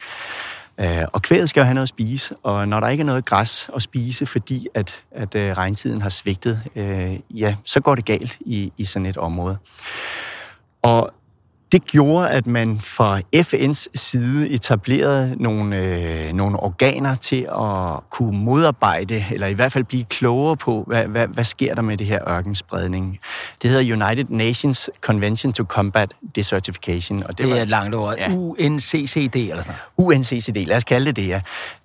Øh, 0.80 1.06
og 1.14 1.22
kvæget 1.22 1.50
skal 1.50 1.62
jo 1.62 1.66
have 1.66 1.74
noget 1.74 1.86
at 1.86 1.90
spise, 1.90 2.36
og 2.44 2.68
når 2.68 2.80
der 2.80 2.88
ikke 2.88 3.02
er 3.02 3.06
noget 3.06 3.26
græs 3.26 3.70
at 3.76 3.82
spise, 3.82 4.26
fordi 4.26 4.68
at, 4.74 5.04
at 5.12 5.36
øh, 5.36 5.58
regntiden 5.58 6.02
har 6.02 6.10
svigtet, 6.10 6.62
øh, 6.76 7.20
ja, 7.30 7.56
så 7.64 7.80
går 7.80 7.96
det 7.96 8.06
galt 8.06 8.38
i, 8.40 8.72
i 8.78 8.86
sådan 8.86 9.06
et 9.06 9.18
område. 9.18 9.58
Og 10.82 11.14
det 11.72 11.86
gjorde, 11.86 12.30
at 12.30 12.48
man 12.48 12.80
fra 12.80 13.20
FN's 13.36 13.86
side 13.96 14.50
etablerede 14.50 15.36
nogle, 15.40 15.78
øh, 15.78 16.34
nogle 16.34 16.60
organer 16.60 17.16
til 17.16 17.48
at 17.52 18.10
kunne 18.10 18.40
modarbejde, 18.40 19.26
eller 19.32 19.48
i 19.48 19.54
hvert 19.54 19.72
fald 19.72 19.84
blive 19.84 20.04
klogere 20.04 20.58
på, 20.58 20.84
hvad, 20.88 21.04
hvad, 21.04 21.28
hvad 21.28 21.44
sker 21.44 21.76
der 21.76 21.82
med 21.82 21.98
det 21.98 22.08
her 22.08 22.32
ørkenspredning. 22.32 23.20
Det 23.62 23.70
hedder 23.70 24.06
United 24.06 24.26
Nations 24.30 24.90
Convention 25.02 25.54
to 25.54 25.64
Combat 25.64 26.14
Desertification. 26.36 27.24
Og 27.24 27.30
det, 27.30 27.38
det 27.38 27.46
er 27.46 27.56
var, 27.56 27.62
et 27.62 27.70
langt 27.70 27.96
ord. 27.96 28.16
Ja. 28.18 28.30
UNCCD 28.32 29.36
eller 29.36 29.62
sådan 29.62 29.76
UNCCD, 29.98 30.58
lad 30.68 30.78
os 30.78 30.84
kalde 30.84 31.06
det 31.06 31.18
det, 31.18 31.28
ja. 31.28 31.42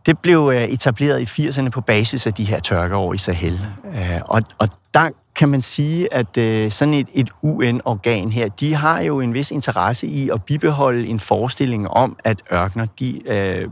Det 0.06 0.18
blev 0.18 0.50
øh, 0.54 0.62
etableret 0.62 1.38
i 1.38 1.48
80'erne 1.48 1.68
på 1.68 1.80
basis 1.80 2.26
af 2.26 2.34
de 2.34 2.44
her 2.44 2.60
tørkeår 2.60 3.14
i 3.14 3.18
Sahel. 3.18 3.60
Øh, 3.94 4.20
og, 4.24 4.42
og 4.58 4.68
der 4.94 5.11
kan 5.37 5.48
man 5.48 5.62
sige, 5.62 6.14
at 6.14 6.37
øh, 6.37 6.70
sådan 6.70 6.94
et, 6.94 7.09
et 7.14 7.31
UN-organ 7.42 8.31
her, 8.31 8.48
de 8.48 8.74
har 8.74 9.00
jo 9.00 9.20
en 9.20 9.35
vis 9.35 9.50
interesse 9.50 10.07
i 10.07 10.31
at 10.31 10.44
bibeholde 10.44 11.07
en 11.07 11.20
forestilling 11.20 11.88
om, 11.88 12.16
at 12.24 12.42
ørkner, 12.52 12.87
de 12.98 13.28
øh, 13.28 13.68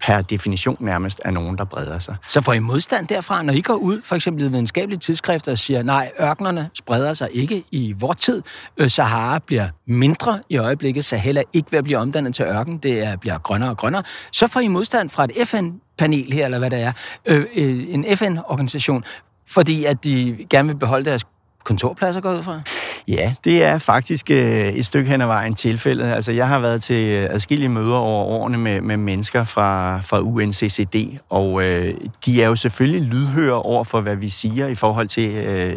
per 0.00 0.20
definition 0.20 0.76
nærmest 0.80 1.20
er 1.24 1.30
nogen, 1.30 1.58
der 1.58 1.64
breder 1.64 1.98
sig. 1.98 2.16
Så 2.28 2.40
får 2.40 2.52
I 2.52 2.58
modstand 2.58 3.08
derfra, 3.08 3.42
når 3.42 3.52
I 3.52 3.60
går 3.60 3.74
ud, 3.74 4.00
for 4.04 4.16
eksempel 4.16 4.44
i 4.44 4.48
videnskabelige 4.48 4.98
tidsskrifter, 4.98 5.52
og 5.52 5.58
siger, 5.58 5.82
nej, 5.82 6.12
ørknerne 6.20 6.70
spreder 6.74 7.14
sig 7.14 7.28
ikke 7.32 7.64
i 7.70 7.94
vores 7.98 8.18
tid. 8.18 8.42
Øh, 8.76 8.90
Sahara 8.90 9.38
bliver 9.38 9.68
mindre 9.86 10.40
i 10.48 10.56
øjeblikket. 10.56 11.04
Sahel 11.04 11.36
er 11.36 11.42
ikke 11.52 11.72
ved 11.72 11.78
at 11.78 11.84
blive 11.84 11.98
omdannet 11.98 12.34
til 12.34 12.44
ørken. 12.44 12.78
Det 12.78 13.02
er, 13.02 13.16
bliver 13.16 13.38
grønnere 13.38 13.70
og 13.70 13.76
grønnere. 13.76 14.02
Så 14.32 14.46
får 14.46 14.60
I 14.60 14.68
modstand 14.68 15.10
fra 15.10 15.24
et 15.24 15.48
FN-panel 15.48 16.32
her, 16.32 16.44
eller 16.44 16.58
hvad 16.58 16.70
det 16.70 16.82
er. 16.82 16.92
Øh, 17.26 17.46
øh 17.56 17.94
en 17.94 18.16
FN-organisation, 18.16 19.04
fordi 19.46 19.84
at 19.84 20.04
de 20.04 20.46
gerne 20.50 20.68
vil 20.68 20.76
beholde 20.76 21.04
deres 21.04 21.24
kontorpladser 21.64 22.20
går 22.20 22.32
ud 22.32 22.42
fra? 22.42 22.60
Ja, 23.08 23.34
det 23.44 23.64
er 23.64 23.78
faktisk 23.78 24.30
øh, 24.30 24.68
et 24.68 24.84
stykke 24.84 25.10
hen 25.10 25.20
ad 25.20 25.26
vejen 25.26 25.54
tilfældet. 25.54 26.04
Altså, 26.04 26.32
jeg 26.32 26.48
har 26.48 26.58
været 26.58 26.82
til 26.82 27.08
øh, 27.08 27.30
adskillige 27.30 27.68
møder 27.68 27.96
over 27.96 28.24
årene 28.24 28.58
med, 28.58 28.80
med 28.80 28.96
mennesker 28.96 29.44
fra, 29.44 30.00
fra 30.00 30.20
UNCCD, 30.20 31.18
og 31.30 31.62
øh, 31.62 31.94
de 32.26 32.42
er 32.42 32.48
jo 32.48 32.56
selvfølgelig 32.56 33.02
lydhøre 33.02 33.62
over 33.62 33.84
for, 33.84 34.00
hvad 34.00 34.16
vi 34.16 34.28
siger 34.28 34.66
i 34.66 34.74
forhold 34.74 35.08
til 35.08 35.30
øh, 35.30 35.76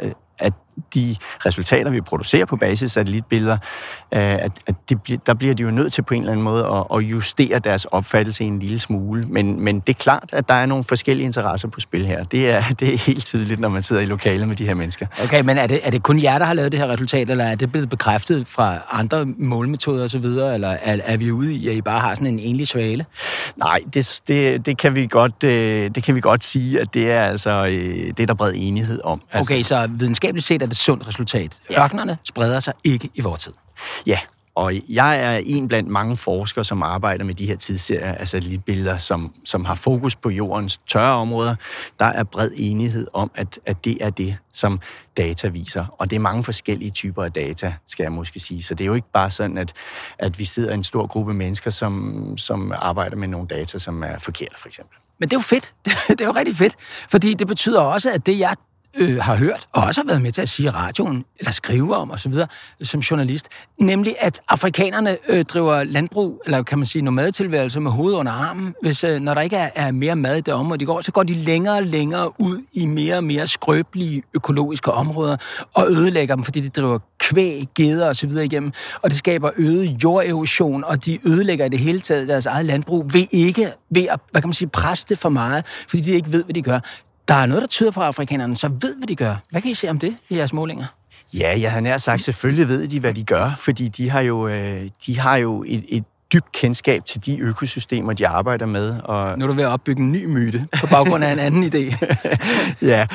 øh, 0.00 0.12
de 0.94 1.16
resultater, 1.46 1.90
vi 1.90 2.00
producerer 2.00 2.44
på 2.44 2.56
basis 2.56 2.82
af 2.82 2.90
satellitbilleder, 2.90 3.56
øh, 4.14 4.20
at, 4.20 4.52
at 4.66 4.74
de, 4.90 5.18
der 5.26 5.34
bliver 5.34 5.54
de 5.54 5.62
jo 5.62 5.70
nødt 5.70 5.92
til 5.92 6.02
på 6.02 6.14
en 6.14 6.20
eller 6.20 6.32
anden 6.32 6.44
måde 6.44 6.66
at, 6.66 6.98
at 6.98 7.10
justere 7.10 7.58
deres 7.58 7.84
opfattelse 7.84 8.44
en 8.44 8.58
lille 8.58 8.78
smule. 8.78 9.26
Men, 9.28 9.60
men 9.60 9.80
det 9.80 9.88
er 9.88 9.98
klart, 9.98 10.30
at 10.32 10.48
der 10.48 10.54
er 10.54 10.66
nogle 10.66 10.84
forskellige 10.84 11.26
interesser 11.26 11.68
på 11.68 11.80
spil 11.80 12.06
her. 12.06 12.24
Det 12.24 12.50
er, 12.50 12.62
det 12.80 12.94
er 12.94 12.98
helt 12.98 13.24
tydeligt, 13.24 13.60
når 13.60 13.68
man 13.68 13.82
sidder 13.82 14.02
i 14.02 14.06
lokalet 14.06 14.48
med 14.48 14.56
de 14.56 14.66
her 14.66 14.74
mennesker. 14.74 15.06
Okay, 15.24 15.40
men 15.40 15.58
er 15.58 15.66
det, 15.66 15.80
er 15.82 15.90
det 15.90 16.02
kun 16.02 16.22
jer, 16.22 16.38
der 16.38 16.44
har 16.44 16.54
lavet 16.54 16.72
det 16.72 16.80
her 16.80 16.88
resultat, 16.88 17.30
eller 17.30 17.44
er 17.44 17.54
det 17.54 17.72
blevet 17.72 17.88
bekræftet 17.88 18.46
fra 18.46 18.78
andre 18.90 19.26
målmetoder 19.38 20.04
osv., 20.04 20.24
eller 20.24 20.68
er, 20.68 20.98
er 21.04 21.16
vi 21.16 21.32
ude 21.32 21.54
i, 21.54 21.68
at 21.68 21.74
I 21.74 21.80
bare 21.80 22.00
har 22.00 22.14
sådan 22.14 22.26
en 22.26 22.38
enlig 22.38 22.68
svale? 22.68 23.06
Nej, 23.56 23.80
det, 23.94 24.20
det, 24.28 24.66
det, 24.66 24.78
kan, 24.78 24.94
vi 24.94 25.06
godt, 25.06 25.44
øh, 25.44 25.90
det 25.94 26.02
kan 26.02 26.14
vi 26.14 26.20
godt 26.20 26.44
sige, 26.44 26.80
at 26.80 26.94
det 26.94 27.10
er 27.10 27.22
altså 27.22 27.66
øh, 27.66 27.72
det 28.16 28.20
er 28.20 28.26
der 28.26 28.34
bred 28.34 28.52
enighed 28.56 29.00
om. 29.04 29.20
Altså, 29.32 29.52
okay, 29.52 29.62
så 29.62 29.88
videnskabeligt 29.90 30.46
set 30.46 30.62
er 30.66 30.68
det 30.68 30.76
et 30.76 30.82
sundt 30.82 31.08
resultat. 31.08 31.60
Ørkenerne 31.78 32.18
spreder 32.24 32.60
sig 32.60 32.74
ikke 32.84 33.10
i 33.14 33.20
vores 33.20 33.42
tid. 33.42 33.52
Ja, 34.06 34.18
og 34.56 34.72
jeg 34.88 35.22
er 35.22 35.40
en 35.44 35.68
blandt 35.68 35.88
mange 35.88 36.16
forskere, 36.16 36.64
som 36.64 36.82
arbejder 36.82 37.24
med 37.24 37.34
de 37.34 37.46
her 37.46 37.56
tidsserier 37.56 38.12
af 38.12 38.28
satellitbilleder, 38.28 38.98
som, 38.98 39.34
som 39.44 39.64
har 39.64 39.74
fokus 39.74 40.16
på 40.16 40.30
jordens 40.30 40.80
tørre 40.88 41.14
områder. 41.14 41.54
Der 42.00 42.06
er 42.06 42.24
bred 42.24 42.50
enighed 42.56 43.06
om, 43.12 43.30
at, 43.34 43.58
at 43.66 43.84
det 43.84 43.98
er 44.00 44.10
det, 44.10 44.36
som 44.52 44.80
data 45.16 45.48
viser. 45.48 45.86
Og 45.98 46.10
det 46.10 46.16
er 46.16 46.20
mange 46.20 46.44
forskellige 46.44 46.90
typer 46.90 47.24
af 47.24 47.32
data, 47.32 47.74
skal 47.86 48.02
jeg 48.02 48.12
måske 48.12 48.40
sige. 48.40 48.62
Så 48.62 48.74
det 48.74 48.84
er 48.84 48.86
jo 48.86 48.94
ikke 48.94 49.12
bare 49.12 49.30
sådan, 49.30 49.58
at, 49.58 49.72
at 50.18 50.38
vi 50.38 50.44
sidder 50.44 50.74
en 50.74 50.84
stor 50.84 51.06
gruppe 51.06 51.34
mennesker, 51.34 51.70
som, 51.70 52.34
som 52.38 52.72
arbejder 52.76 53.16
med 53.16 53.28
nogle 53.28 53.48
data, 53.48 53.78
som 53.78 54.02
er 54.02 54.18
forkerte, 54.18 54.54
for 54.60 54.68
eksempel. 54.68 54.96
Men 55.20 55.28
det 55.28 55.36
er 55.36 55.38
jo 55.38 55.42
fedt. 55.42 55.74
Det 56.08 56.20
er 56.20 56.26
jo 56.26 56.32
rigtig 56.32 56.56
fedt, 56.56 56.74
fordi 57.10 57.34
det 57.34 57.46
betyder 57.46 57.80
også, 57.80 58.10
at 58.10 58.26
det, 58.26 58.38
jeg 58.38 58.54
øh, 58.96 59.22
har 59.22 59.36
hørt, 59.36 59.66
og 59.72 59.82
også 59.82 60.00
har 60.00 60.06
været 60.06 60.22
med 60.22 60.32
til 60.32 60.42
at 60.42 60.48
sige 60.48 60.66
i 60.66 60.70
radioen, 60.70 61.24
eller 61.38 61.52
skrive 61.52 61.96
om 61.96 62.10
osv., 62.10 62.32
som 62.82 63.00
journalist, 63.00 63.48
nemlig 63.80 64.14
at 64.18 64.40
afrikanerne 64.48 65.16
øh, 65.28 65.44
driver 65.44 65.84
landbrug, 65.84 66.42
eller 66.44 66.62
kan 66.62 66.78
man 66.78 66.86
sige 66.86 67.02
nomadetilværelse 67.02 67.80
med 67.80 67.90
hovedet 67.90 68.18
under 68.18 68.32
armen. 68.32 68.74
Hvis, 68.82 69.04
øh, 69.04 69.20
når 69.20 69.34
der 69.34 69.40
ikke 69.40 69.56
er, 69.56 69.70
er 69.74 69.90
mere 69.90 70.16
mad 70.16 70.36
i 70.36 70.40
det 70.40 70.54
område, 70.54 70.80
de 70.80 70.86
går, 70.86 71.00
så 71.00 71.12
går 71.12 71.22
de 71.22 71.34
længere 71.34 71.76
og 71.76 71.82
længere 71.82 72.40
ud 72.40 72.62
i 72.72 72.86
mere 72.86 73.16
og 73.16 73.24
mere 73.24 73.46
skrøbelige 73.46 74.22
økologiske 74.34 74.92
områder, 74.92 75.36
og 75.74 75.86
ødelægger 75.90 76.34
dem, 76.34 76.44
fordi 76.44 76.60
de 76.60 76.68
driver 76.68 76.98
kvæg, 77.18 77.68
geder 77.74 78.08
osv. 78.08 78.30
igennem, 78.30 78.72
og 79.02 79.10
det 79.10 79.18
skaber 79.18 79.50
øget 79.56 80.04
jorderosion, 80.04 80.84
og 80.84 81.06
de 81.06 81.18
ødelægger 81.24 81.64
i 81.64 81.68
det 81.68 81.78
hele 81.78 82.00
taget 82.00 82.28
deres 82.28 82.46
eget 82.46 82.66
landbrug 82.66 83.12
ved 83.12 83.26
ikke, 83.30 83.72
ved 83.90 84.06
at, 84.10 84.20
hvad 84.30 84.42
kan 84.42 84.48
man 84.48 84.54
sige, 84.54 84.68
presse 84.68 85.06
det 85.08 85.18
for 85.18 85.28
meget, 85.28 85.66
fordi 85.66 86.02
de 86.02 86.12
ikke 86.12 86.32
ved, 86.32 86.44
hvad 86.44 86.54
de 86.54 86.62
gør. 86.62 86.80
Der 87.28 87.34
er 87.34 87.46
noget, 87.46 87.62
der 87.62 87.68
tyder 87.68 87.90
på, 87.90 88.00
at 88.00 88.06
afrikanerne 88.06 88.56
så 88.56 88.68
ved, 88.68 88.96
hvad 88.96 89.06
de 89.06 89.16
gør. 89.16 89.36
Hvad 89.50 89.62
kan 89.62 89.70
I 89.70 89.74
se 89.74 89.90
om 89.90 89.98
det 89.98 90.16
i 90.28 90.36
jeres 90.36 90.52
målinger? 90.52 90.86
Ja, 91.34 91.60
jeg 91.60 91.72
har 91.72 91.80
nær 91.80 91.98
sagt, 91.98 92.22
selvfølgelig 92.22 92.68
ved 92.68 92.88
de, 92.88 93.00
hvad 93.00 93.14
de 93.14 93.24
gør, 93.24 93.54
fordi 93.58 93.88
de 93.88 94.10
har 94.10 94.20
jo, 94.20 94.48
øh, 94.48 94.90
de 95.06 95.18
har 95.18 95.36
jo 95.36 95.64
et, 95.66 95.84
et 95.88 96.04
dybt 96.32 96.52
kendskab 96.52 97.04
til 97.04 97.26
de 97.26 97.38
økosystemer, 97.38 98.12
de 98.12 98.28
arbejder 98.28 98.66
med. 98.66 99.00
Og... 99.04 99.38
Nu 99.38 99.44
er 99.44 99.48
du 99.48 99.54
ved 99.54 99.64
at 99.64 99.70
opbygge 99.70 100.02
en 100.02 100.12
ny 100.12 100.24
myte 100.24 100.66
på 100.80 100.86
baggrund 100.86 101.24
af 101.24 101.32
en 101.32 101.38
anden 101.38 101.64
idé. 101.64 102.06
ja, 102.92 103.06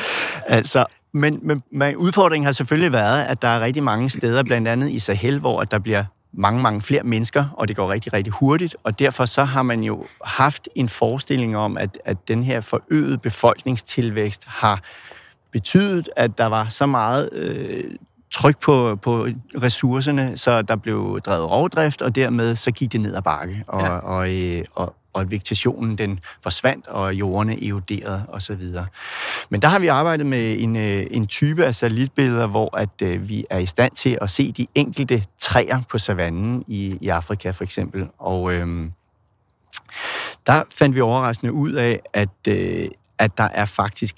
altså, 0.47 0.85
men, 1.13 1.39
men, 1.43 1.63
men 1.71 1.95
udfordringen 1.95 2.45
har 2.45 2.51
selvfølgelig 2.51 2.93
været, 2.93 3.23
at 3.23 3.41
der 3.41 3.47
er 3.47 3.61
rigtig 3.61 3.83
mange 3.83 4.09
steder, 4.09 4.43
blandt 4.43 4.67
andet 4.67 4.91
i 4.91 4.99
Sahel, 4.99 5.39
hvor 5.39 5.63
der 5.63 5.79
bliver 5.79 6.03
mange, 6.33 6.61
mange 6.61 6.81
flere 6.81 7.03
mennesker, 7.03 7.45
og 7.57 7.67
det 7.67 7.75
går 7.75 7.91
rigtig, 7.91 8.13
rigtig 8.13 8.33
hurtigt, 8.33 8.75
og 8.83 8.99
derfor 8.99 9.25
så 9.25 9.43
har 9.43 9.63
man 9.63 9.83
jo 9.83 10.03
haft 10.25 10.69
en 10.75 10.89
forestilling 10.89 11.57
om, 11.57 11.77
at, 11.77 11.97
at 12.05 12.27
den 12.27 12.43
her 12.43 12.61
forøgede 12.61 13.17
befolkningstilvækst 13.17 14.45
har 14.47 14.81
betydet, 15.51 16.09
at 16.15 16.37
der 16.37 16.45
var 16.45 16.69
så 16.69 16.85
meget 16.85 17.29
øh, 17.31 17.83
tryk 18.31 18.59
på, 18.59 18.95
på 18.95 19.27
ressourcerne, 19.63 20.37
så 20.37 20.61
der 20.61 20.75
blev 20.75 21.21
drevet 21.25 21.51
rovdrift, 21.51 22.01
og 22.01 22.15
dermed 22.15 22.55
så 22.55 22.71
gik 22.71 22.91
det 22.91 23.01
ned 23.01 23.15
ad 23.15 23.21
bakke, 23.21 23.63
og, 23.67 23.81
ja. 23.81 23.89
og, 23.89 24.33
øh, 24.33 24.63
og, 24.75 24.95
og 25.13 25.21
at 25.21 25.31
vegetationen 25.31 25.97
den 25.97 26.19
forsvandt, 26.43 26.87
og 26.87 27.13
jordene 27.13 27.67
eroderede 27.67 28.25
osv. 28.27 28.65
Men 29.49 29.61
der 29.61 29.67
har 29.67 29.79
vi 29.79 29.87
arbejdet 29.87 30.25
med 30.25 30.59
en, 30.59 30.75
øh, 30.75 31.07
en 31.11 31.27
type 31.27 31.65
af 31.65 31.75
satellitbilleder, 31.75 32.47
hvor 32.47 32.77
at 32.77 33.01
øh, 33.03 33.29
vi 33.29 33.45
er 33.49 33.57
i 33.57 33.65
stand 33.65 33.91
til 33.95 34.17
at 34.21 34.29
se 34.29 34.51
de 34.51 34.67
enkelte 34.75 35.23
træer 35.39 35.81
på 35.89 35.97
savannen 35.97 36.63
i, 36.67 36.97
i 37.01 37.09
Afrika 37.09 37.51
for 37.51 37.63
eksempel. 37.63 38.07
Og 38.19 38.53
øhm, 38.53 38.91
der 40.45 40.63
fandt 40.69 40.95
vi 40.95 41.01
overraskende 41.01 41.53
ud 41.53 41.71
af, 41.71 41.99
at, 42.13 42.47
øh, 42.47 42.89
at 43.17 43.37
der 43.37 43.49
er 43.53 43.65
faktisk 43.65 44.15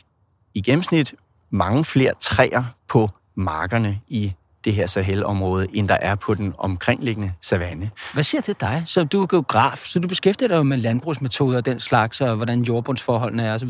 i 0.54 0.62
gennemsnit 0.62 1.14
mange 1.50 1.86
flere 1.86 2.14
træer 2.20 2.64
på 2.88 3.10
markerne 3.36 4.00
i 4.08 4.34
det 4.66 4.74
her 4.74 4.88
Sahel-område, 4.88 5.68
end 5.74 5.88
der 5.88 5.98
er 6.02 6.16
på 6.16 6.34
den 6.34 6.54
omkringliggende 6.58 7.32
savanne. 7.42 7.90
Hvad 8.14 8.24
siger 8.24 8.42
det 8.42 8.62
dig? 8.62 8.84
Så 8.86 9.04
du 9.04 9.22
er 9.22 9.28
geograf, 9.28 9.78
så 9.86 10.00
du 10.00 10.08
beskæftiger 10.08 10.48
dig 10.48 10.56
jo 10.56 10.64
med 10.64 10.78
landbrugsmetoder 10.78 11.58
og 11.58 11.66
den 11.66 11.80
slags, 11.80 12.22
og 12.22 12.36
hvordan 12.36 12.62
jordbundsforholdene 12.62 13.44
er 13.44 13.54
osv.? 13.54 13.70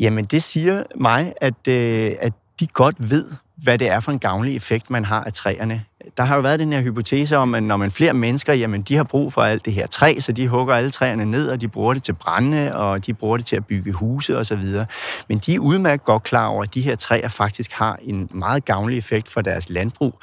Jamen, 0.00 0.24
det 0.24 0.42
siger 0.42 0.82
mig, 0.94 1.32
at, 1.40 1.68
øh, 1.68 2.12
at 2.20 2.32
de 2.60 2.66
godt 2.66 3.10
ved, 3.10 3.30
hvad 3.56 3.78
det 3.78 3.88
er 3.88 4.00
for 4.00 4.12
en 4.12 4.18
gavnlig 4.18 4.56
effekt, 4.56 4.90
man 4.90 5.04
har 5.04 5.24
af 5.24 5.32
træerne. 5.32 5.84
Der 6.16 6.22
har 6.22 6.36
jo 6.36 6.42
været 6.42 6.58
den 6.58 6.72
her 6.72 6.80
hypotese 6.80 7.36
om, 7.36 7.54
at 7.54 7.62
når 7.62 7.76
man 7.76 7.90
flere 7.90 8.14
mennesker, 8.14 8.52
jamen 8.52 8.82
de 8.82 8.96
har 8.96 9.04
brug 9.04 9.32
for 9.32 9.42
alt 9.42 9.64
det 9.64 9.72
her 9.72 9.86
træ, 9.86 10.16
så 10.20 10.32
de 10.32 10.48
hugger 10.48 10.74
alle 10.74 10.90
træerne 10.90 11.24
ned, 11.24 11.48
og 11.48 11.60
de 11.60 11.68
bruger 11.68 11.94
det 11.94 12.02
til 12.02 12.12
brænde, 12.12 12.74
og 12.74 13.06
de 13.06 13.14
bruger 13.14 13.36
det 13.36 13.46
til 13.46 13.56
at 13.56 13.66
bygge 13.66 13.92
huse 13.92 14.38
osv. 14.38 14.64
Men 15.28 15.38
de 15.38 15.54
er 15.54 15.58
udmærket 15.58 16.04
godt 16.04 16.22
klar 16.22 16.46
over, 16.46 16.62
at 16.62 16.74
de 16.74 16.80
her 16.80 16.96
træer 16.96 17.28
faktisk 17.28 17.72
har 17.72 17.98
en 18.02 18.28
meget 18.34 18.64
gavnlig 18.64 18.98
effekt 18.98 19.28
for 19.28 19.40
deres 19.40 19.68
landbrug. 19.68 20.20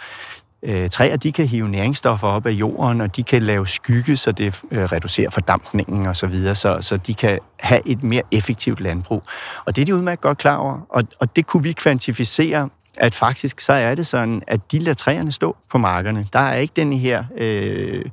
Øh, 0.65 0.89
træer 0.89 1.15
de 1.15 1.31
kan 1.31 1.47
hive 1.47 1.69
næringsstoffer 1.69 2.27
op 2.27 2.45
af 2.45 2.51
jorden, 2.51 3.01
og 3.01 3.15
de 3.15 3.23
kan 3.23 3.43
lave 3.43 3.67
skygge, 3.67 4.17
så 4.17 4.31
det 4.31 4.61
øh, 4.71 4.83
reducerer 4.83 5.29
fordampningen 5.29 6.07
osv., 6.07 6.15
så, 6.15 6.27
videre, 6.27 6.55
så, 6.55 6.77
så 6.81 6.97
de 6.97 7.13
kan 7.13 7.39
have 7.59 7.81
et 7.87 8.03
mere 8.03 8.21
effektivt 8.31 8.79
landbrug. 8.79 9.23
Og 9.65 9.75
det 9.75 9.81
er 9.81 9.85
de 9.85 9.95
udmærket 9.95 10.21
godt 10.21 10.37
klar 10.37 10.55
over, 10.55 10.79
og, 10.89 11.03
og 11.19 11.35
det 11.35 11.45
kunne 11.47 11.63
vi 11.63 11.71
kvantificere 11.71 12.69
at 12.97 13.13
faktisk 13.13 13.59
så 13.59 13.73
er 13.73 13.95
det 13.95 14.07
sådan, 14.07 14.41
at 14.47 14.71
de 14.71 14.79
lader 14.79 14.93
træerne 14.93 15.31
stå 15.31 15.57
på 15.71 15.77
markerne. 15.77 16.27
Der 16.33 16.39
er 16.39 16.55
ikke 16.55 16.73
denne 16.75 16.97
her... 16.97 17.23
Øh, 17.37 18.05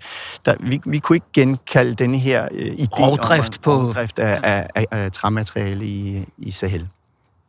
der, 0.45 0.55
vi, 0.61 0.81
vi 0.87 0.99
kunne 0.99 1.17
ikke 1.17 1.27
genkalde 1.33 1.95
denne 1.95 2.19
her 2.19 2.49
øh, 2.53 2.73
idé 2.73 3.01
rovdrift 3.01 3.57
om, 3.57 3.63
på 3.63 3.75
rovdrift 3.75 4.19
af, 4.19 4.41
af, 4.43 4.67
af, 4.75 4.87
af 4.91 5.13
træmateriale 5.13 5.87
i, 5.87 6.25
i 6.39 6.51
Sahel. 6.51 6.89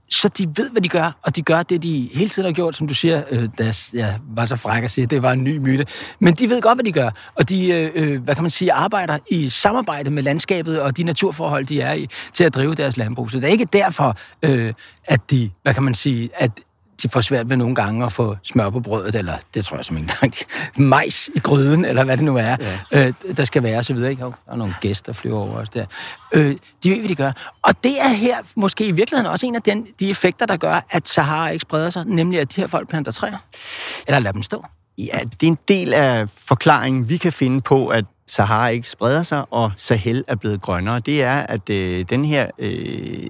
Så 0.10 0.28
de 0.28 0.48
ved, 0.58 0.70
hvad 0.70 0.82
de 0.82 0.90
gør, 0.90 1.18
og 1.22 1.36
de 1.36 1.42
gør 1.42 1.64
det, 1.64 1.84
de 1.84 2.10
hele 2.14 2.30
tiden 2.30 2.46
har 2.46 2.54
gjort, 2.54 2.76
som 2.76 2.88
du 2.88 2.94
siger, 2.94 3.24
øh, 3.30 3.50
da 3.58 3.74
jeg 3.94 4.20
var 4.36 4.46
så 4.46 4.56
fræk 4.56 4.84
at 4.84 4.92
sige, 4.92 5.06
det 5.06 5.22
var 5.22 5.32
en 5.32 5.44
ny 5.44 5.58
myte. 5.58 5.86
Men 6.20 6.34
de 6.34 6.50
ved 6.50 6.62
godt, 6.62 6.78
hvad 6.78 6.84
de 6.84 6.92
gør, 6.92 7.10
og 7.36 7.50
de, 7.50 7.70
øh, 7.70 7.92
øh, 7.96 8.24
hvad 8.24 8.36
kan 8.36 8.44
man 8.44 8.50
sige, 8.50 8.74
arbejder 8.74 9.18
i 9.30 9.50
samarbejde 9.50 10.10
med 10.10 10.24
landskabet 10.24 10.82
og 10.82 10.98
de 10.98 11.04
naturforhold, 11.04 11.66
de 11.66 11.82
er 11.82 11.94
i, 11.94 12.08
til 12.34 12.44
at 12.44 12.56
drive 12.56 12.76
deres 12.76 12.98
landbrug. 12.98 13.32
Så 13.32 13.38
det 13.38 13.44
er 13.44 13.52
ikke 13.52 13.66
derfor, 13.66 14.18
øh, 14.44 14.74
at 15.06 15.32
de, 15.32 15.50
hvad 15.64 15.74
kan 15.74 15.84
man 15.84 15.94
sige, 15.94 16.30
at 16.34 16.52
de 17.04 17.10
får 17.10 17.22
svært 17.22 17.50
ved 17.50 17.58
nogle 17.58 17.76
gange 17.76 18.06
at 18.06 18.12
få 18.12 18.38
smør 18.44 18.70
på 18.70 18.80
brødet, 18.80 19.16
eller 19.16 19.34
det 19.54 19.66
tror 19.66 19.78
jeg 19.78 19.86
som 19.86 19.98
en 19.98 20.10
gang, 20.20 20.34
majs 20.90 21.30
i 21.36 21.40
gryden, 21.40 21.86
eller 21.86 22.04
hvad 22.04 22.18
det 22.18 22.26
nu 22.26 22.38
er, 22.38 22.56
ja. 22.92 23.08
øh, 23.08 23.14
der 23.38 23.46
skal 23.46 23.64
være, 23.64 23.84
så 23.84 23.94
videre. 23.94 24.12
Ikke? 24.12 24.24
der 24.24 24.32
er 24.48 24.56
nogle 24.56 24.76
gæster, 24.82 25.12
der 25.12 25.20
flyver 25.20 25.40
over 25.40 25.56
os 25.56 25.70
der. 25.70 25.86
Øh, 26.34 26.58
de 26.84 26.90
ved, 26.90 27.00
hvad 27.00 27.10
de 27.10 27.16
gør. 27.16 27.32
Og 27.62 27.84
det 27.84 28.02
er 28.02 28.10
her 28.10 28.38
måske 28.56 28.86
i 28.86 28.92
virkeligheden 28.92 29.32
også 29.32 29.46
en 29.46 29.56
af 29.56 29.62
den, 29.62 29.88
de 30.00 30.10
effekter, 30.10 30.46
der 30.46 30.58
gør, 30.58 30.86
at 30.90 31.08
Sahara 31.08 31.50
ikke 31.50 31.62
spreder 31.62 31.90
sig, 31.90 32.06
nemlig 32.06 32.40
at 32.40 32.56
de 32.56 32.62
her 32.62 32.68
folk 32.68 32.90
planter 32.90 33.12
træer. 33.12 33.38
Eller 34.08 34.20
lader 34.20 34.34
dem 34.34 34.44
stå. 34.44 34.66
Ja, 34.98 35.20
det 35.42 35.48
er 35.48 35.52
en 35.52 35.58
del 35.68 35.94
af 35.94 36.30
forklaringen, 36.30 37.10
vi 37.10 37.18
kan 37.18 37.32
finde 37.32 37.62
på, 37.62 37.88
at 37.88 38.06
Sahara 38.32 38.68
ikke 38.68 38.90
spreder 38.90 39.24
sig, 39.24 39.46
og 39.50 39.72
Sahel 39.78 40.24
er 40.28 40.36
blevet 40.36 40.62
grønnere, 40.62 41.00
det 41.00 41.24
er, 41.24 41.40
at 41.40 41.70
øh, 41.70 42.06
den 42.10 42.26
her 42.26 42.48
øh, 42.60 43.30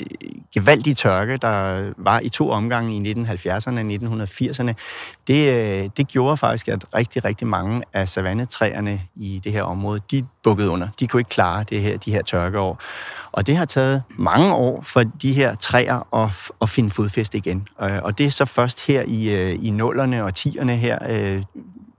gevaldige 0.53 0.93
tørke, 0.93 1.37
der 1.37 1.83
var 1.97 2.19
i 2.19 2.29
to 2.29 2.49
omgange 2.49 2.95
i 2.95 3.13
1970'erne 3.13 3.79
og 3.79 4.25
1980'erne, 4.25 4.73
det, 5.27 5.53
øh, 5.53 5.89
det 5.97 6.07
gjorde 6.07 6.37
faktisk, 6.37 6.67
at 6.67 6.85
rigtig, 6.95 7.25
rigtig 7.25 7.47
mange 7.47 7.83
af 7.93 8.09
savannetræerne 8.09 9.01
i 9.15 9.41
det 9.43 9.51
her 9.51 9.63
område, 9.63 10.01
de 10.11 10.25
bukkede 10.43 10.69
under. 10.69 10.87
De 10.99 11.07
kunne 11.07 11.19
ikke 11.19 11.29
klare 11.29 11.63
det 11.69 11.81
her, 11.81 11.97
de 11.97 12.11
her 12.11 12.21
tørkeår. 12.21 12.81
Og 13.31 13.47
det 13.47 13.57
har 13.57 13.65
taget 13.65 14.03
mange 14.17 14.53
år 14.53 14.81
for 14.81 15.03
de 15.03 15.33
her 15.33 15.55
træer 15.55 16.15
at, 16.15 16.51
at 16.61 16.69
finde 16.69 16.89
fodfæste 16.89 17.37
igen. 17.37 17.67
Øh, 17.81 17.99
og 18.03 18.17
det 18.17 18.25
er 18.25 18.31
så 18.31 18.45
først 18.45 18.87
her 18.87 19.03
i, 19.07 19.29
øh, 19.29 19.57
i 19.61 19.69
nullerne 19.69 20.23
og 20.23 20.35
tierne 20.35 20.75
her, 20.75 20.97
øh, 21.09 21.43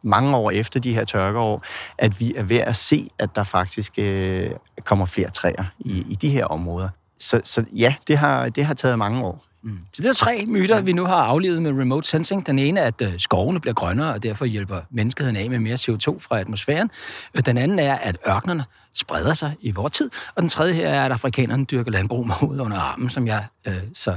mange 0.03 0.37
år 0.37 0.51
efter 0.51 0.81
de 0.81 0.95
her 0.95 1.05
tørkeår, 1.05 1.62
at 1.99 2.21
vi 2.21 2.35
er 2.37 2.43
ved 2.43 2.59
at 2.59 2.77
se, 2.77 3.11
at 3.19 3.37
der 3.37 3.45
faktisk 3.45 3.93
øh, 3.99 4.51
kommer 4.85 5.07
flere 5.07 5.31
træer 5.31 5.65
i, 5.79 6.05
i 6.09 6.15
de 6.15 6.29
her 6.29 6.45
områder. 6.45 6.88
Så, 7.19 7.41
så 7.45 7.65
ja, 7.73 7.95
det 8.09 8.19
har, 8.19 8.49
det 8.49 8.65
har 8.65 8.75
taget 8.75 8.99
mange 8.99 9.25
år. 9.25 9.45
Mm. 9.65 9.79
Så 9.93 10.03
det 10.03 10.09
er 10.09 10.12
tre 10.12 10.45
myter, 10.47 10.81
vi 10.81 10.93
nu 10.93 11.05
har 11.05 11.17
aflevet 11.17 11.62
med 11.62 11.71
remote 11.71 12.09
sensing. 12.09 12.47
Den 12.47 12.59
ene 12.59 12.81
er, 12.81 12.85
at 12.85 13.03
øh, 13.03 13.12
skovene 13.19 13.61
bliver 13.61 13.75
grønnere, 13.75 14.15
og 14.15 14.23
derfor 14.23 14.45
hjælper 14.45 14.81
menneskeheden 14.91 15.37
af 15.37 15.51
med 15.51 15.59
mere 15.59 15.75
CO2 15.75 16.19
fra 16.19 16.41
atmosfæren. 16.41 16.91
Den 17.47 17.59
anden 17.59 17.79
er, 17.79 17.95
at 17.95 18.19
ørkenerne 18.29 18.65
spreder 18.95 19.35
sig 19.35 19.57
i 19.61 19.71
vores 19.71 19.93
tid. 19.93 20.11
Og 20.35 20.43
den 20.43 20.49
tredje 20.49 20.73
her 20.73 20.88
er, 20.88 21.05
at 21.05 21.12
afrikanerne 21.12 21.65
dyrker 21.65 21.91
landbrug 21.91 22.27
med 22.27 22.35
hovedet 22.35 22.61
under 22.61 22.77
armen, 22.77 23.11
som 23.11 23.27
jeg 23.27 23.45
øh, 23.67 23.75
så 23.95 24.15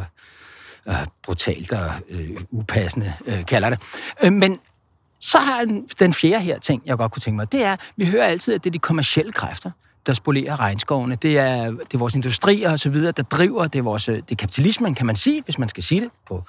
øh, 0.88 0.96
brutalt 1.24 1.74
og 1.74 1.92
øh, 2.10 2.30
upassende 2.52 3.14
øh, 3.26 3.46
kalder 3.46 3.70
det. 3.70 3.80
Øh, 4.24 4.34
men 4.34 4.60
så 5.20 5.38
har 5.38 5.82
den 6.00 6.14
fjerde 6.14 6.44
her 6.44 6.60
ting, 6.60 6.82
jeg 6.86 6.98
godt 6.98 7.12
kunne 7.12 7.22
tænke 7.22 7.36
mig, 7.36 7.52
det 7.52 7.66
er, 7.66 7.76
vi 7.98 8.06
hører 8.06 8.26
altid, 8.26 8.54
at 8.54 8.64
det 8.64 8.70
er 8.70 8.72
de 8.72 8.80
kommersielle 8.80 9.32
kræfter, 9.32 9.72
der 10.06 10.14
spolerer 10.14 10.60
regnskovene. 10.60 11.16
Det 11.16 11.38
er, 11.38 11.72
det 11.72 11.94
er 11.94 11.98
vores 11.98 12.16
industrier 12.16 12.72
og 12.72 12.80
så 12.80 12.90
videre, 12.90 13.12
der 13.12 13.24
driver. 13.24 13.68
Det 13.68 13.80
er, 13.80 13.84
vores, 13.84 14.10
øh, 14.10 14.16
det 14.16 14.32
er 14.32 14.36
kapitalismen, 14.36 14.96
kan 14.96 15.06
man 15.06 15.16
sige, 15.16 15.42
hvis 15.44 15.60
man 15.60 15.70
skal 15.70 15.84
sige 15.84 16.02
det 16.02 16.10
på 16.28 16.44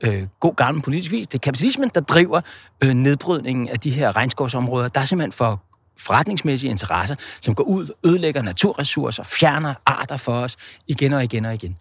øh, 0.00 0.26
god 0.40 0.54
gammel 0.54 0.82
politisk 0.82 1.12
vis. 1.12 1.26
Det 1.28 1.34
er 1.34 1.38
kapitalismen, 1.38 1.90
der 1.94 2.00
driver 2.00 2.40
øh, 2.84 2.94
nedbrydningen 2.94 3.68
af 3.68 3.80
de 3.80 3.90
her 3.90 4.16
regnskovsområder. 4.16 4.88
Der 4.88 5.00
er 5.00 5.04
simpelthen 5.04 5.32
for 5.32 5.62
forretningsmæssige 5.98 6.70
interesser, 6.70 7.14
som 7.40 7.54
går 7.54 7.64
ud, 7.64 7.88
ødelægger 8.04 8.42
naturressourcer, 8.42 9.22
fjerner 9.22 9.74
arter 9.86 10.16
for 10.16 10.32
os 10.32 10.56
igen 10.86 11.12
og 11.12 11.24
igen 11.24 11.44
og 11.44 11.54
igen. 11.54 11.76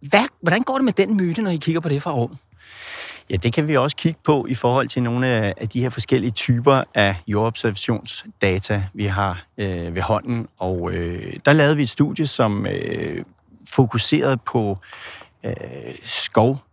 Hvad, 0.00 0.24
hvordan 0.40 0.62
går 0.62 0.74
det 0.74 0.84
med 0.84 0.92
den 0.92 1.16
myte, 1.16 1.42
når 1.42 1.50
I 1.50 1.56
kigger 1.56 1.80
på 1.80 1.88
det 1.88 2.02
fra 2.02 2.12
rummet? 2.12 2.38
Ja, 3.30 3.36
det 3.36 3.52
kan 3.52 3.68
vi 3.68 3.76
også 3.76 3.96
kigge 3.96 4.20
på 4.24 4.46
i 4.48 4.54
forhold 4.54 4.88
til 4.88 5.02
nogle 5.02 5.26
af 5.26 5.68
de 5.68 5.80
her 5.80 5.90
forskellige 5.90 6.30
typer 6.30 6.82
af 6.94 7.16
jordobservationsdata, 7.26 8.84
vi 8.94 9.04
har 9.04 9.44
øh, 9.58 9.94
ved 9.94 10.02
hånden. 10.02 10.48
Og 10.58 10.92
øh, 10.92 11.36
der 11.44 11.52
lavede 11.52 11.76
vi 11.76 11.82
et 11.82 11.88
studie, 11.88 12.26
som 12.26 12.66
øh, 12.66 13.24
fokuserede 13.68 14.36
på 14.36 14.78
øh, 15.44 15.52
skovvækst 16.04 16.64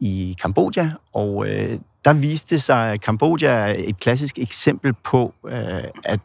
i 0.00 0.36
Kambodja, 0.40 0.92
og 1.12 1.48
øh, 1.48 1.80
der 2.04 2.12
viste 2.12 2.58
sig, 2.58 2.92
at 2.92 3.00
Kambodja 3.00 3.50
er 3.50 3.74
et 3.78 4.00
klassisk 4.00 4.38
eksempel 4.38 4.92
på, 4.92 5.34
øh, 5.46 5.84
at 6.04 6.20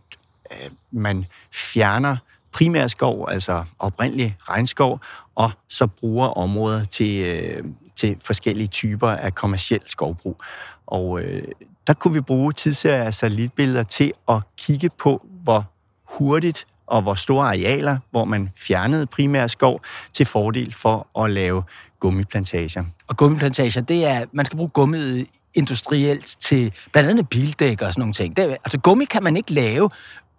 øh, 0.51 0.71
man 0.91 1.25
fjerner 1.51 2.17
primærskov, 2.51 3.27
altså 3.29 3.63
oprindelig 3.79 4.37
regnskov, 4.49 4.99
og 5.35 5.51
så 5.69 5.87
bruger 5.87 6.27
områder 6.27 6.85
til, 6.85 7.25
øh, 7.25 7.63
til 7.95 8.15
forskellige 8.23 8.67
typer 8.67 9.09
af 9.09 9.35
kommersiel 9.35 9.81
skovbrug. 9.85 10.41
Og 10.87 11.19
øh, 11.19 11.43
der 11.87 11.93
kunne 11.93 12.13
vi 12.13 12.21
bruge 12.21 12.53
tidsserier 12.53 13.03
af 13.03 13.13
satellitbilleder 13.13 13.83
til 13.83 14.11
at 14.29 14.41
kigge 14.57 14.89
på, 14.89 15.25
hvor 15.43 15.71
hurtigt 16.09 16.67
og 16.87 17.01
hvor 17.01 17.13
store 17.13 17.47
arealer, 17.47 17.97
hvor 18.11 18.25
man 18.25 18.49
fjernede 18.57 19.05
primær 19.05 19.47
skov 19.47 19.81
til 20.13 20.25
fordel 20.25 20.73
for 20.73 21.23
at 21.23 21.31
lave 21.31 21.63
gummiplantager. 21.99 22.83
Og 23.07 23.17
gummiplantager, 23.17 23.81
det 23.81 24.05
er, 24.05 24.25
man 24.31 24.45
skal 24.45 24.57
bruge 24.57 24.69
gummiet 24.69 25.27
industrielt 25.53 26.25
til 26.39 26.73
blandt 26.91 27.09
andet 27.09 27.29
bildæk 27.29 27.81
og 27.81 27.93
sådan 27.93 28.01
nogle 28.01 28.13
ting. 28.13 28.37
Det, 28.37 28.43
altså 28.43 28.79
gummi 28.79 29.05
kan 29.05 29.23
man 29.23 29.37
ikke 29.37 29.53
lave 29.53 29.89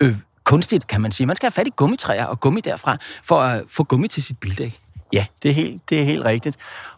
øh, 0.01 0.17
kunstigt, 0.45 0.87
kan 0.87 1.01
man 1.01 1.13
sige. 1.13 1.27
Man 1.27 1.37
skal 1.37 1.47
have 1.47 1.53
fat 1.53 1.67
i 1.67 1.73
gummitræer 1.77 2.25
og 2.25 2.41
gummi 2.41 2.61
derfra, 2.61 2.97
for 3.25 3.41
at 3.41 3.65
få 3.69 3.85
gummi 3.85 4.09
til 4.09 4.23
sit 4.23 4.39
bildæk. 4.39 4.81
Ja, 5.13 5.27
det 5.43 5.49
er 5.49 5.55
helt, 5.55 5.91
det 5.91 6.01
er 6.01 6.05
helt 6.05 6.25
rigtigt. 6.25 6.57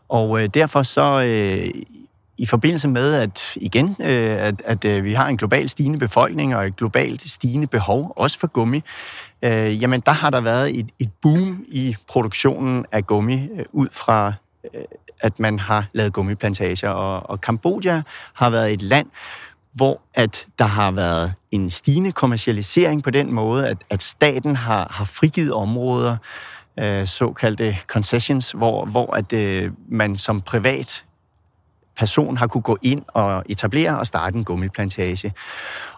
Og 0.09 0.43
øh, 0.43 0.49
derfor 0.55 0.83
så 0.83 1.23
øh, 1.27 1.83
i 2.39 2.47
forbindelse 2.47 2.89
med, 2.89 3.15
at 3.15 3.53
igen, 3.57 3.97
øh, 4.01 4.47
at, 4.47 4.63
at 4.65 4.85
øh, 4.85 5.05
vi 5.05 5.13
har 5.13 5.29
en 5.29 5.37
global 5.37 5.69
stigende 5.69 5.99
befolkning 5.99 6.57
og 6.57 6.67
et 6.67 6.77
globalt 6.77 7.31
stigende 7.31 7.67
behov, 7.67 8.13
også 8.17 8.39
for 8.39 8.47
gummi, 8.47 8.83
øh, 9.43 9.83
jamen 9.83 10.01
der 10.01 10.13
har 10.13 10.31
der 10.31 10.41
været 10.41 10.79
et, 10.79 10.89
et 10.99 11.11
boom 11.23 11.65
i 11.69 11.97
produktionen 12.09 12.87
af 12.93 13.07
gummi 13.07 13.35
øh, 13.35 13.65
ud 13.73 13.89
fra, 13.93 14.33
øh, 14.75 14.85
at 15.21 15.39
man 15.39 15.59
har 15.59 15.87
lavet 15.93 16.13
gummiplantager. 16.13 16.91
Og, 16.91 17.31
og 17.31 17.41
Kambodja 17.41 18.03
har 18.35 18.51
været 18.51 18.73
et 18.73 18.83
land, 18.83 19.07
hvor 19.75 20.01
at 20.15 20.47
der 20.59 20.65
har 20.65 20.91
været 20.91 21.35
en 21.51 21.71
stigende 21.71 22.13
kommercialisering 22.13 23.03
på 23.03 23.11
den 23.11 23.33
måde, 23.33 23.69
at, 23.69 23.77
at 23.91 24.03
staten 24.03 24.57
har, 24.57 24.89
har 24.91 25.05
frigivet 25.05 25.53
områder, 25.53 26.17
øh, 26.79 27.07
såkaldte 27.07 27.77
concessions, 27.87 28.51
hvor, 28.51 28.85
hvor 28.85 29.15
at 29.17 29.33
øh, 29.33 29.73
man 29.89 30.17
som 30.17 30.41
privat 30.41 31.05
person 31.97 32.37
har 32.37 32.47
kunne 32.47 32.63
gå 32.63 32.79
ind 32.83 33.03
og 33.09 33.45
etablere 33.49 33.99
og 33.99 34.07
starte 34.07 34.37
en 34.37 34.45
gummiplantage. 34.45 35.33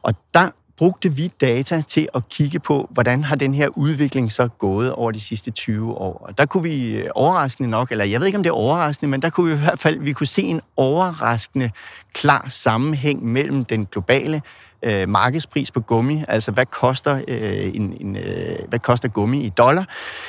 Og 0.02 0.14
der 0.34 0.50
brugte 0.80 1.14
vi 1.16 1.28
data 1.40 1.82
til 1.88 2.08
at 2.14 2.28
kigge 2.28 2.58
på, 2.58 2.88
hvordan 2.90 3.24
har 3.24 3.36
den 3.36 3.54
her 3.54 3.68
udvikling 3.68 4.32
så 4.32 4.48
gået 4.48 4.92
over 4.92 5.10
de 5.10 5.20
sidste 5.20 5.50
20 5.50 5.94
år. 5.94 6.26
Og 6.28 6.38
der 6.38 6.46
kunne 6.46 6.62
vi 6.62 6.90
øh, 6.90 7.10
overraskende 7.14 7.70
nok, 7.70 7.90
eller 7.90 8.04
jeg 8.04 8.20
ved 8.20 8.26
ikke, 8.26 8.38
om 8.38 8.42
det 8.42 8.50
er 8.50 8.54
overraskende, 8.54 9.10
men 9.10 9.22
der 9.22 9.30
kunne 9.30 9.46
vi 9.46 9.52
i 9.52 9.64
hvert 9.64 9.78
fald 9.78 9.98
vi 9.98 10.12
kunne 10.12 10.26
se 10.26 10.42
en 10.42 10.60
overraskende 10.76 11.70
klar 12.14 12.46
sammenhæng 12.48 13.24
mellem 13.24 13.64
den 13.64 13.86
globale 13.86 14.42
øh, 14.82 15.08
markedspris 15.08 15.70
på 15.70 15.80
gummi, 15.80 16.24
altså 16.28 16.52
hvad 16.52 16.66
koster, 16.66 17.20
øh, 17.28 17.74
en, 17.74 17.96
en, 18.00 18.16
øh, 18.16 18.58
hvad 18.68 18.78
koster 18.78 19.08
gummi 19.08 19.42
i 19.42 19.48
dollar, 19.48 19.84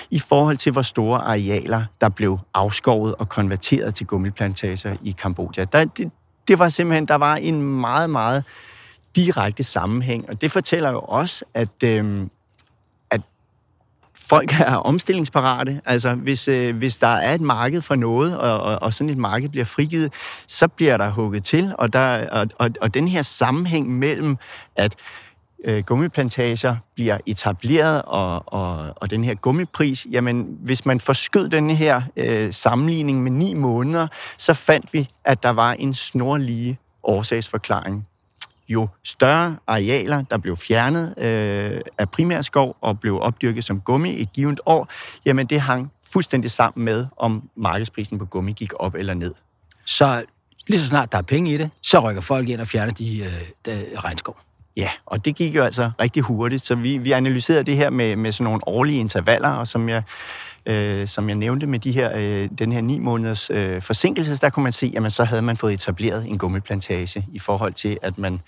i 0.09 0.19
forhold 0.19 0.57
til 0.57 0.71
hvor 0.71 0.81
store 0.81 1.19
arealer, 1.19 1.83
der 2.01 2.09
blev 2.09 2.39
afskovet 2.53 3.15
og 3.15 3.29
konverteret 3.29 3.95
til 3.95 4.07
gummiplantager 4.07 4.95
i 5.03 5.11
Kambodja. 5.11 5.65
Der, 5.65 5.85
det, 5.85 6.11
det 6.47 6.59
var 6.59 6.69
simpelthen, 6.69 7.05
der 7.05 7.15
var 7.15 7.35
en 7.35 7.61
meget, 7.61 8.09
meget 8.09 8.43
direkte 9.15 9.63
sammenhæng, 9.63 10.29
og 10.29 10.41
det 10.41 10.51
fortæller 10.51 10.89
jo 10.89 10.99
også, 10.99 11.45
at, 11.53 11.83
øh, 11.83 12.27
at 13.09 13.21
folk 14.15 14.59
er 14.59 14.75
omstillingsparate. 14.75 15.81
Altså, 15.85 16.13
hvis, 16.15 16.47
øh, 16.47 16.77
hvis 16.77 16.97
der 16.97 17.07
er 17.07 17.33
et 17.35 17.41
marked 17.41 17.81
for 17.81 17.95
noget, 17.95 18.37
og, 18.37 18.61
og, 18.61 18.81
og 18.81 18.93
sådan 18.93 19.09
et 19.09 19.17
marked 19.17 19.49
bliver 19.49 19.65
frigivet, 19.65 20.13
så 20.47 20.67
bliver 20.67 20.97
der 20.97 21.09
hugget 21.09 21.43
til, 21.43 21.75
og, 21.77 21.93
der, 21.93 22.29
og, 22.29 22.47
og, 22.59 22.69
og 22.81 22.93
den 22.93 23.07
her 23.07 23.21
sammenhæng 23.21 23.99
mellem, 23.99 24.37
at 24.75 24.95
øh, 25.65 25.83
gummiplantager 25.83 26.75
bliver 26.95 27.17
etableret, 27.25 28.01
og, 28.01 28.53
og, 28.53 28.93
og 28.95 29.09
den 29.09 29.23
her 29.23 29.35
gummipris, 29.35 30.07
jamen 30.11 30.57
hvis 30.59 30.85
man 30.85 30.99
forskød 30.99 31.49
den 31.49 31.69
her 31.69 32.01
øh, 32.17 32.53
sammenligning 32.53 33.23
med 33.23 33.31
ni 33.31 33.53
måneder, 33.53 34.07
så 34.37 34.53
fandt 34.53 34.93
vi, 34.93 35.09
at 35.25 35.43
der 35.43 35.49
var 35.49 35.73
en 35.73 35.93
snorlige 35.93 36.77
årsagsforklaring 37.03 38.07
jo 38.73 38.87
større 39.03 39.55
arealer, 39.67 40.23
der 40.31 40.37
blev 40.37 40.57
fjernet 40.57 41.13
øh, 41.17 41.81
af 41.97 42.09
primærskov 42.09 42.77
og 42.81 42.99
blev 42.99 43.19
opdyrket 43.21 43.63
som 43.63 43.79
gummi 43.79 44.21
et 44.21 44.33
givet 44.33 44.59
år, 44.65 44.87
jamen 45.25 45.45
det 45.45 45.61
hang 45.61 45.91
fuldstændig 46.11 46.51
sammen 46.51 46.85
med, 46.85 47.05
om 47.17 47.49
markedsprisen 47.57 48.19
på 48.19 48.25
gummi 48.25 48.51
gik 48.51 48.73
op 48.79 48.95
eller 48.95 49.13
ned. 49.13 49.33
Så 49.85 50.23
lige 50.67 50.79
så 50.79 50.87
snart 50.87 51.11
der 51.11 51.17
er 51.17 51.21
penge 51.21 51.53
i 51.53 51.57
det, 51.57 51.71
så 51.81 51.99
rykker 51.99 52.21
folk 52.21 52.49
ind 52.49 52.61
og 52.61 52.67
fjerner 52.67 52.93
de, 52.93 53.19
øh, 53.19 53.25
de 53.65 53.99
regnskov. 53.99 54.37
Ja, 54.77 54.89
og 55.05 55.25
det 55.25 55.35
gik 55.35 55.55
jo 55.55 55.63
altså 55.63 55.91
rigtig 56.01 56.23
hurtigt, 56.23 56.65
så 56.65 56.75
vi, 56.75 56.97
vi 56.97 57.11
analyserede 57.11 57.63
det 57.63 57.75
her 57.75 57.89
med, 57.89 58.15
med 58.15 58.31
sådan 58.31 58.43
nogle 58.43 58.67
årlige 58.67 58.99
intervaller, 58.99 59.49
og 59.49 59.67
som 59.67 59.89
jeg, 59.89 60.03
øh, 60.65 61.07
som 61.07 61.29
jeg 61.29 61.37
nævnte 61.37 61.67
med 61.67 61.79
de 61.79 61.91
her, 61.91 62.11
øh, 62.15 62.49
den 62.59 62.71
her 62.71 62.81
ni 62.81 62.99
måneders 62.99 63.49
øh, 63.49 63.81
forsinkelse, 63.81 64.37
der 64.41 64.49
kunne 64.49 64.63
man 64.63 64.71
se, 64.71 64.93
at 64.95 65.01
man 65.01 65.11
så 65.11 65.23
havde 65.23 65.41
man 65.41 65.57
fået 65.57 65.73
etableret 65.73 66.27
en 66.27 66.37
gummiplantage 66.37 67.25
i 67.33 67.39
forhold 67.39 67.73
til, 67.73 67.97
at 68.01 68.17
man 68.17 68.39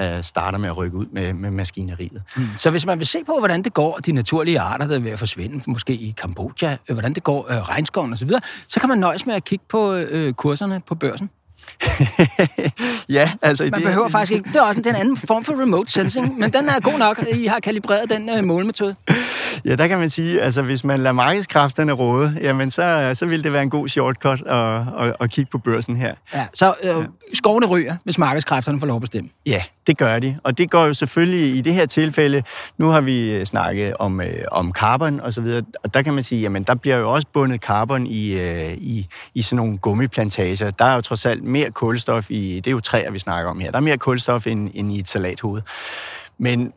øh, 0.00 0.24
starter 0.24 0.58
med 0.58 0.68
at 0.68 0.76
rykke 0.76 0.96
ud 0.96 1.06
med, 1.12 1.32
med 1.32 1.50
maskineriet. 1.50 2.22
Mm. 2.36 2.46
Så 2.56 2.70
hvis 2.70 2.86
man 2.86 2.98
vil 2.98 3.06
se 3.06 3.18
på, 3.26 3.38
hvordan 3.38 3.62
det 3.62 3.74
går, 3.74 3.96
de 3.96 4.12
naturlige 4.12 4.60
arter, 4.60 4.86
der 4.86 4.96
er 4.96 5.00
ved 5.00 5.10
at 5.10 5.18
forsvinde, 5.18 5.70
måske 5.70 5.92
i 5.92 6.14
Kambodja, 6.16 6.76
øh, 6.88 6.94
hvordan 6.94 7.12
det 7.12 7.24
går, 7.24 7.52
øh, 7.52 7.56
regnskoven 7.56 8.12
osv., 8.12 8.28
så, 8.28 8.40
så 8.68 8.80
kan 8.80 8.88
man 8.88 8.98
nøjes 8.98 9.26
med 9.26 9.34
at 9.34 9.44
kigge 9.44 9.64
på 9.68 9.94
øh, 9.94 10.32
kurserne 10.32 10.80
på 10.86 10.94
børsen. 10.94 11.30
ja, 13.08 13.32
altså... 13.42 13.64
Man 13.64 13.72
det, 13.72 13.82
behøver 13.82 14.08
faktisk 14.08 14.32
ikke... 14.32 14.48
Det 14.48 14.56
er 14.56 14.62
også 14.62 14.80
en, 14.80 14.94
anden 14.94 15.16
form 15.16 15.44
for 15.44 15.62
remote 15.62 15.92
sensing, 15.92 16.38
men 16.38 16.52
den 16.52 16.68
er 16.68 16.80
god 16.80 16.98
nok, 16.98 17.24
I 17.32 17.46
har 17.46 17.60
kalibreret 17.60 18.10
den 18.10 18.38
uh, 18.38 18.44
målmetode. 18.44 18.96
Ja, 19.64 19.76
der 19.76 19.86
kan 19.86 19.98
man 19.98 20.10
sige, 20.10 20.40
altså 20.40 20.62
hvis 20.62 20.84
man 20.84 21.00
lader 21.00 21.12
markedskræfterne 21.12 21.92
råde, 21.92 22.38
jamen 22.40 22.70
så, 22.70 23.10
så 23.14 23.26
vil 23.26 23.44
det 23.44 23.52
være 23.52 23.62
en 23.62 23.70
god 23.70 23.88
shortcut 23.88 24.42
at, 24.46 25.06
at, 25.06 25.16
at 25.20 25.30
kigge 25.30 25.50
på 25.50 25.58
børsen 25.58 25.96
her. 25.96 26.14
Ja, 26.34 26.46
så 26.54 26.74
øh, 26.82 26.88
ja. 26.88 27.04
skovene 27.34 27.66
ryger, 27.66 27.96
hvis 28.04 28.18
markedskræfterne 28.18 28.80
får 28.80 28.86
lov 28.86 28.96
at 28.96 29.00
bestemme. 29.00 29.30
Ja, 29.46 29.62
det 29.86 29.98
gør 29.98 30.18
de. 30.18 30.38
Og 30.44 30.58
det 30.58 30.70
går 30.70 30.86
jo 30.86 30.94
selvfølgelig 30.94 31.56
i 31.56 31.60
det 31.60 31.74
her 31.74 31.86
tilfælde, 31.86 32.42
nu 32.78 32.88
har 32.88 33.00
vi 33.00 33.32
øh, 33.32 33.46
snakket 33.46 33.94
om, 33.98 34.20
øh, 34.20 34.44
om 34.52 34.72
carbon 34.72 35.20
og 35.20 35.32
så 35.32 35.40
videre, 35.40 35.62
og 35.84 35.94
der 35.94 36.02
kan 36.02 36.14
man 36.14 36.24
sige, 36.24 36.40
jamen 36.40 36.62
der 36.62 36.74
bliver 36.74 36.96
jo 36.96 37.12
også 37.12 37.26
bundet 37.32 37.60
carbon 37.60 38.06
i, 38.06 38.32
øh, 38.32 38.72
i, 38.72 39.06
i 39.34 39.42
sådan 39.42 39.56
nogle 39.56 39.78
gummiplantager. 39.78 40.70
Der 40.70 40.84
er 40.84 40.94
jo 40.94 41.00
trods 41.00 41.26
alt 41.26 41.44
mere 41.50 41.70
kulstof 41.70 42.30
i, 42.30 42.56
det 42.56 42.66
er 42.66 42.70
jo 42.70 42.80
træer, 42.80 43.10
vi 43.10 43.18
snakker 43.18 43.50
om 43.50 43.60
her, 43.60 43.70
der 43.70 43.78
er 43.78 43.82
mere 43.82 43.98
kulstof 43.98 44.46
end, 44.46 44.70
end 44.74 44.92
i 44.92 44.98
et 44.98 45.08
salathoved. 45.08 45.62
Men 46.38 46.72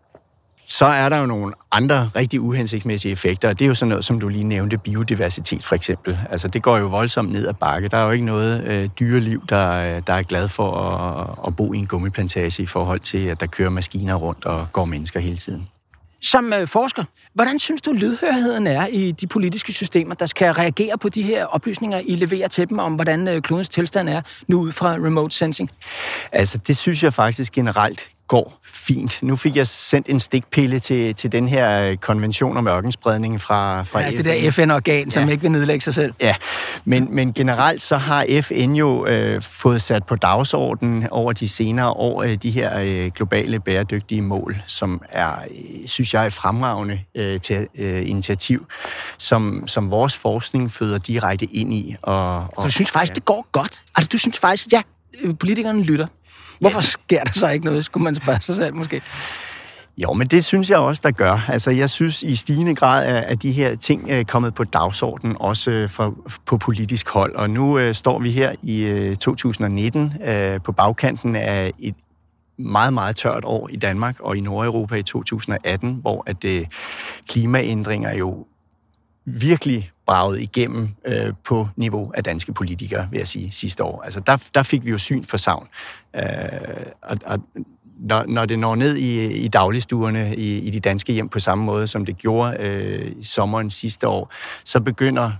så 0.67 0.85
er 0.85 1.09
der 1.09 1.17
jo 1.17 1.25
nogle 1.25 1.53
andre 1.71 2.09
rigtig 2.15 2.41
uhensigtsmæssige 2.41 3.11
effekter, 3.11 3.49
og 3.49 3.59
det 3.59 3.65
er 3.65 3.69
jo 3.69 3.75
sådan 3.75 3.89
noget, 3.89 4.05
som 4.05 4.19
du 4.19 4.27
lige 4.27 4.43
nævnte, 4.43 4.77
biodiversitet 4.77 5.63
for 5.63 5.75
eksempel. 5.75 6.19
Altså 6.29 6.47
det 6.47 6.63
går 6.63 6.77
jo 6.77 6.87
voldsomt 6.87 7.31
ned 7.31 7.47
ad 7.47 7.53
bakke. 7.53 7.87
Der 7.87 7.97
er 7.97 8.05
jo 8.05 8.11
ikke 8.11 8.25
noget 8.25 8.65
øh, 8.65 8.89
dyreliv, 8.99 9.43
der, 9.49 9.71
øh, 9.71 10.01
der 10.07 10.13
er 10.13 10.23
glad 10.23 10.47
for 10.47 10.71
at, 10.71 11.47
at 11.47 11.55
bo 11.55 11.73
i 11.73 11.77
en 11.77 11.87
gummiplantage 11.87 12.63
i 12.63 12.65
forhold 12.65 12.99
til, 12.99 13.27
at 13.27 13.39
der 13.39 13.47
kører 13.47 13.69
maskiner 13.69 14.15
rundt 14.15 14.45
og 14.45 14.67
går 14.71 14.85
mennesker 14.85 15.19
hele 15.19 15.37
tiden. 15.37 15.67
Som 16.23 16.53
øh, 16.53 16.67
forsker, 16.67 17.03
hvordan 17.33 17.59
synes 17.59 17.81
du, 17.81 17.91
lydhørheden 17.91 18.67
er 18.67 18.87
i 18.87 19.11
de 19.11 19.27
politiske 19.27 19.73
systemer, 19.73 20.15
der 20.15 20.25
skal 20.25 20.51
reagere 20.51 20.97
på 20.97 21.09
de 21.09 21.23
her 21.23 21.45
oplysninger, 21.45 22.01
I 22.05 22.15
leverer 22.15 22.47
til 22.47 22.69
dem 22.69 22.79
om, 22.79 22.95
hvordan 22.95 23.27
øh, 23.27 23.41
klodens 23.41 23.69
tilstand 23.69 24.09
er 24.09 24.21
nu 24.47 24.59
ud 24.59 24.71
fra 24.71 24.93
remote 24.93 25.35
sensing? 25.35 25.71
Altså, 26.31 26.57
det 26.57 26.77
synes 26.77 27.03
jeg 27.03 27.13
faktisk 27.13 27.53
generelt 27.53 28.07
går 28.33 28.59
fint. 28.63 29.19
Nu 29.21 29.35
fik 29.35 29.55
jeg 29.55 29.67
sendt 29.67 30.09
en 30.09 30.19
stikpille 30.19 30.79
til, 30.79 31.15
til 31.15 31.31
den 31.31 31.47
her 31.47 31.89
øh, 31.89 31.97
konvention 31.97 32.57
om 32.57 32.67
ørkenspredning 32.67 33.41
fra, 33.41 33.83
fra 33.83 33.99
ja, 34.01 34.09
FN. 34.09 34.17
det 34.17 34.25
der 34.25 34.51
FN-organ, 34.51 35.11
som 35.11 35.25
ja. 35.25 35.31
ikke 35.31 35.41
vil 35.41 35.51
nedlægge 35.51 35.83
sig 35.83 35.93
selv. 35.93 36.13
Ja, 36.21 36.35
men, 36.85 37.07
men 37.15 37.33
generelt 37.33 37.81
så 37.81 37.97
har 37.97 38.25
FN 38.41 38.71
jo 38.71 39.05
øh, 39.05 39.41
fået 39.41 39.81
sat 39.81 40.05
på 40.05 40.15
dagsordenen 40.15 41.07
over 41.11 41.33
de 41.33 41.49
senere 41.49 41.89
år 41.91 42.23
øh, 42.23 42.33
de 42.33 42.51
her 42.51 42.79
øh, 42.79 43.11
globale 43.15 43.59
bæredygtige 43.59 44.21
mål, 44.21 44.57
som 44.65 45.01
er, 45.09 45.31
øh, 45.31 45.87
synes 45.87 46.13
jeg, 46.13 46.25
et 46.25 46.33
fremragende 46.33 46.99
øh, 47.15 47.39
til, 47.39 47.67
øh, 47.77 48.09
initiativ, 48.09 48.65
som, 49.17 49.63
som 49.67 49.91
vores 49.91 50.15
forskning 50.15 50.71
føder 50.71 50.97
direkte 50.97 51.45
ind 51.45 51.73
i. 51.73 51.95
Og, 52.01 52.37
og, 52.37 52.49
så 52.57 52.61
du 52.61 52.71
synes 52.71 52.91
faktisk, 52.91 53.11
ja. 53.11 53.15
det 53.15 53.25
går 53.25 53.47
godt? 53.51 53.81
Altså, 53.95 54.09
du 54.13 54.17
synes 54.17 54.39
faktisk, 54.39 54.67
ja, 54.71 54.81
politikerne 55.39 55.83
lytter? 55.83 56.07
Hvorfor 56.59 56.81
sker 56.81 57.23
der 57.23 57.31
så 57.31 57.49
ikke 57.49 57.65
noget, 57.65 57.85
skulle 57.85 58.03
man 58.03 58.15
spørge 58.15 58.41
sig 58.41 58.55
selv 58.55 58.75
måske? 58.75 59.01
Jo, 59.97 60.13
men 60.13 60.27
det 60.27 60.45
synes 60.45 60.69
jeg 60.69 60.77
også, 60.77 61.01
der 61.05 61.11
gør. 61.11 61.45
Altså, 61.49 61.71
jeg 61.71 61.89
synes 61.89 62.23
i 62.23 62.35
stigende 62.35 62.75
grad, 62.75 63.05
at 63.07 63.41
de 63.41 63.51
her 63.51 63.75
ting 63.75 64.11
er 64.11 64.23
kommet 64.23 64.53
på 64.53 64.63
dagsordenen, 64.63 65.35
også 65.39 65.71
øh, 65.71 65.89
for, 65.89 66.15
på 66.45 66.57
politisk 66.57 67.09
hold. 67.09 67.35
Og 67.35 67.49
nu 67.49 67.79
øh, 67.79 67.93
står 67.93 68.19
vi 68.19 68.31
her 68.31 68.55
i 68.63 68.83
øh, 68.83 69.15
2019 69.15 70.13
øh, 70.25 70.61
på 70.61 70.71
bagkanten 70.71 71.35
af 71.35 71.71
et 71.79 71.95
meget, 72.57 72.93
meget 72.93 73.15
tørt 73.15 73.43
år 73.45 73.69
i 73.71 73.75
Danmark 73.75 74.19
og 74.19 74.37
i 74.37 74.41
Nordeuropa 74.41 74.95
i 74.95 75.03
2018, 75.03 75.97
hvor 76.01 76.23
at 76.27 76.45
øh, 76.45 76.65
klimaændringer 77.29 78.17
jo 78.17 78.45
virkelig 79.25 79.91
braget 80.07 80.41
igennem 80.41 80.89
øh, 81.05 81.33
på 81.43 81.67
niveau 81.75 82.11
af 82.15 82.23
danske 82.23 82.53
politikere, 82.53 83.07
vil 83.11 83.17
jeg 83.17 83.27
sige, 83.27 83.51
sidste 83.51 83.83
år. 83.83 84.01
Altså, 84.01 84.19
der, 84.19 84.49
der 84.53 84.63
fik 84.63 84.85
vi 84.85 84.91
jo 84.91 84.97
syn 84.97 85.23
for 85.23 85.37
savn. 85.37 85.67
Øh, 86.15 86.23
og, 87.01 87.17
og 87.25 87.39
når, 87.99 88.25
når 88.27 88.45
det 88.45 88.59
når 88.59 88.75
ned 88.75 88.95
i, 88.95 89.31
i 89.31 89.47
dagligstuerne 89.47 90.35
i, 90.35 90.57
i 90.57 90.69
de 90.69 90.79
danske 90.79 91.13
hjem 91.13 91.29
på 91.29 91.39
samme 91.39 91.63
måde, 91.63 91.87
som 91.87 92.05
det 92.05 92.17
gjorde 92.17 92.57
øh, 92.59 93.11
i 93.19 93.23
sommeren 93.23 93.69
sidste 93.69 94.07
år, 94.07 94.31
så 94.65 94.79
begynder 94.79 95.31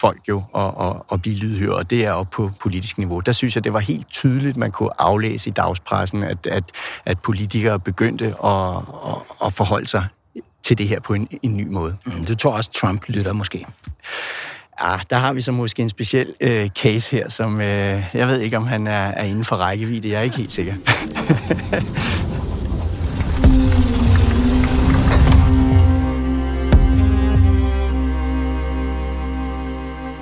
folk 0.00 0.28
jo 0.28 0.42
at, 0.54 0.62
at, 0.80 1.02
at 1.12 1.22
blive 1.22 1.36
lydhøre, 1.36 1.74
og 1.74 1.90
det 1.90 2.04
er 2.04 2.12
op 2.12 2.30
på 2.30 2.50
politisk 2.60 2.98
niveau. 2.98 3.20
Der 3.20 3.32
synes 3.32 3.54
jeg, 3.56 3.64
det 3.64 3.72
var 3.72 3.78
helt 3.78 4.08
tydeligt, 4.08 4.56
man 4.56 4.70
kunne 4.70 5.00
aflæse 5.00 5.50
i 5.50 5.52
dagspressen, 5.52 6.22
at, 6.22 6.46
at, 6.46 6.64
at 7.04 7.18
politikere 7.18 7.80
begyndte 7.80 8.24
at, 8.24 8.76
at, 9.06 9.46
at 9.46 9.52
forholde 9.52 9.86
sig 9.86 10.06
til 10.62 10.78
det 10.78 10.88
her 10.88 11.00
på 11.00 11.14
en, 11.14 11.28
en 11.42 11.56
ny 11.56 11.66
måde. 11.66 11.96
Mm, 12.06 12.24
det 12.24 12.38
tror 12.38 12.52
også, 12.52 12.70
Trump 12.72 13.08
lytter 13.08 13.32
måske? 13.32 13.66
Ah, 14.84 15.00
der 15.10 15.16
har 15.16 15.32
vi 15.32 15.40
så 15.40 15.52
måske 15.52 15.82
en 15.82 15.88
speciel 15.88 16.34
øh, 16.40 16.68
case 16.68 17.16
her, 17.16 17.28
som 17.28 17.60
øh, 17.60 18.04
jeg 18.14 18.28
ved 18.28 18.40
ikke, 18.40 18.56
om 18.56 18.66
han 18.66 18.86
er, 18.86 19.08
er 19.08 19.24
inden 19.24 19.44
for 19.44 19.56
rækkevidde. 19.56 20.10
Jeg 20.10 20.18
er 20.18 20.22
ikke 20.22 20.36
helt 20.36 20.52
sikker. 20.52 20.74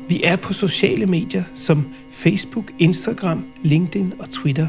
Vi 0.09 0.21
er 0.23 0.35
på 0.35 0.53
sociale 0.53 1.05
medier 1.05 1.43
som 1.55 1.87
Facebook, 2.09 2.71
Instagram, 2.79 3.45
LinkedIn 3.61 4.13
og 4.19 4.29
Twitter. 4.29 4.67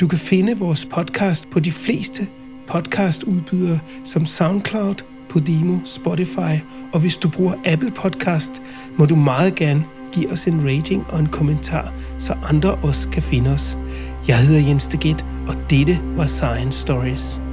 Du 0.00 0.08
kan 0.08 0.18
finde 0.18 0.58
vores 0.58 0.86
podcast 0.86 1.50
på 1.50 1.60
de 1.60 1.72
fleste 1.72 2.28
podcastudbydere 2.66 3.80
som 4.04 4.26
SoundCloud, 4.26 4.94
Podimo, 5.28 5.78
Spotify, 5.84 6.60
og 6.92 7.00
hvis 7.00 7.16
du 7.16 7.28
bruger 7.28 7.54
Apple 7.64 7.90
Podcast, 7.90 8.62
må 8.96 9.06
du 9.06 9.16
meget 9.16 9.54
gerne 9.54 9.84
give 10.12 10.30
os 10.30 10.46
en 10.46 10.68
rating 10.68 11.06
og 11.08 11.20
en 11.20 11.26
kommentar, 11.26 11.92
så 12.18 12.36
andre 12.44 12.74
også 12.74 13.08
kan 13.08 13.22
finde 13.22 13.50
os. 13.50 13.78
Jeg 14.28 14.38
hedder 14.38 14.60
Jens 14.60 14.86
Deget, 14.86 15.24
og 15.48 15.70
dette 15.70 16.00
var 16.16 16.26
Science 16.26 16.80
Stories. 16.80 17.45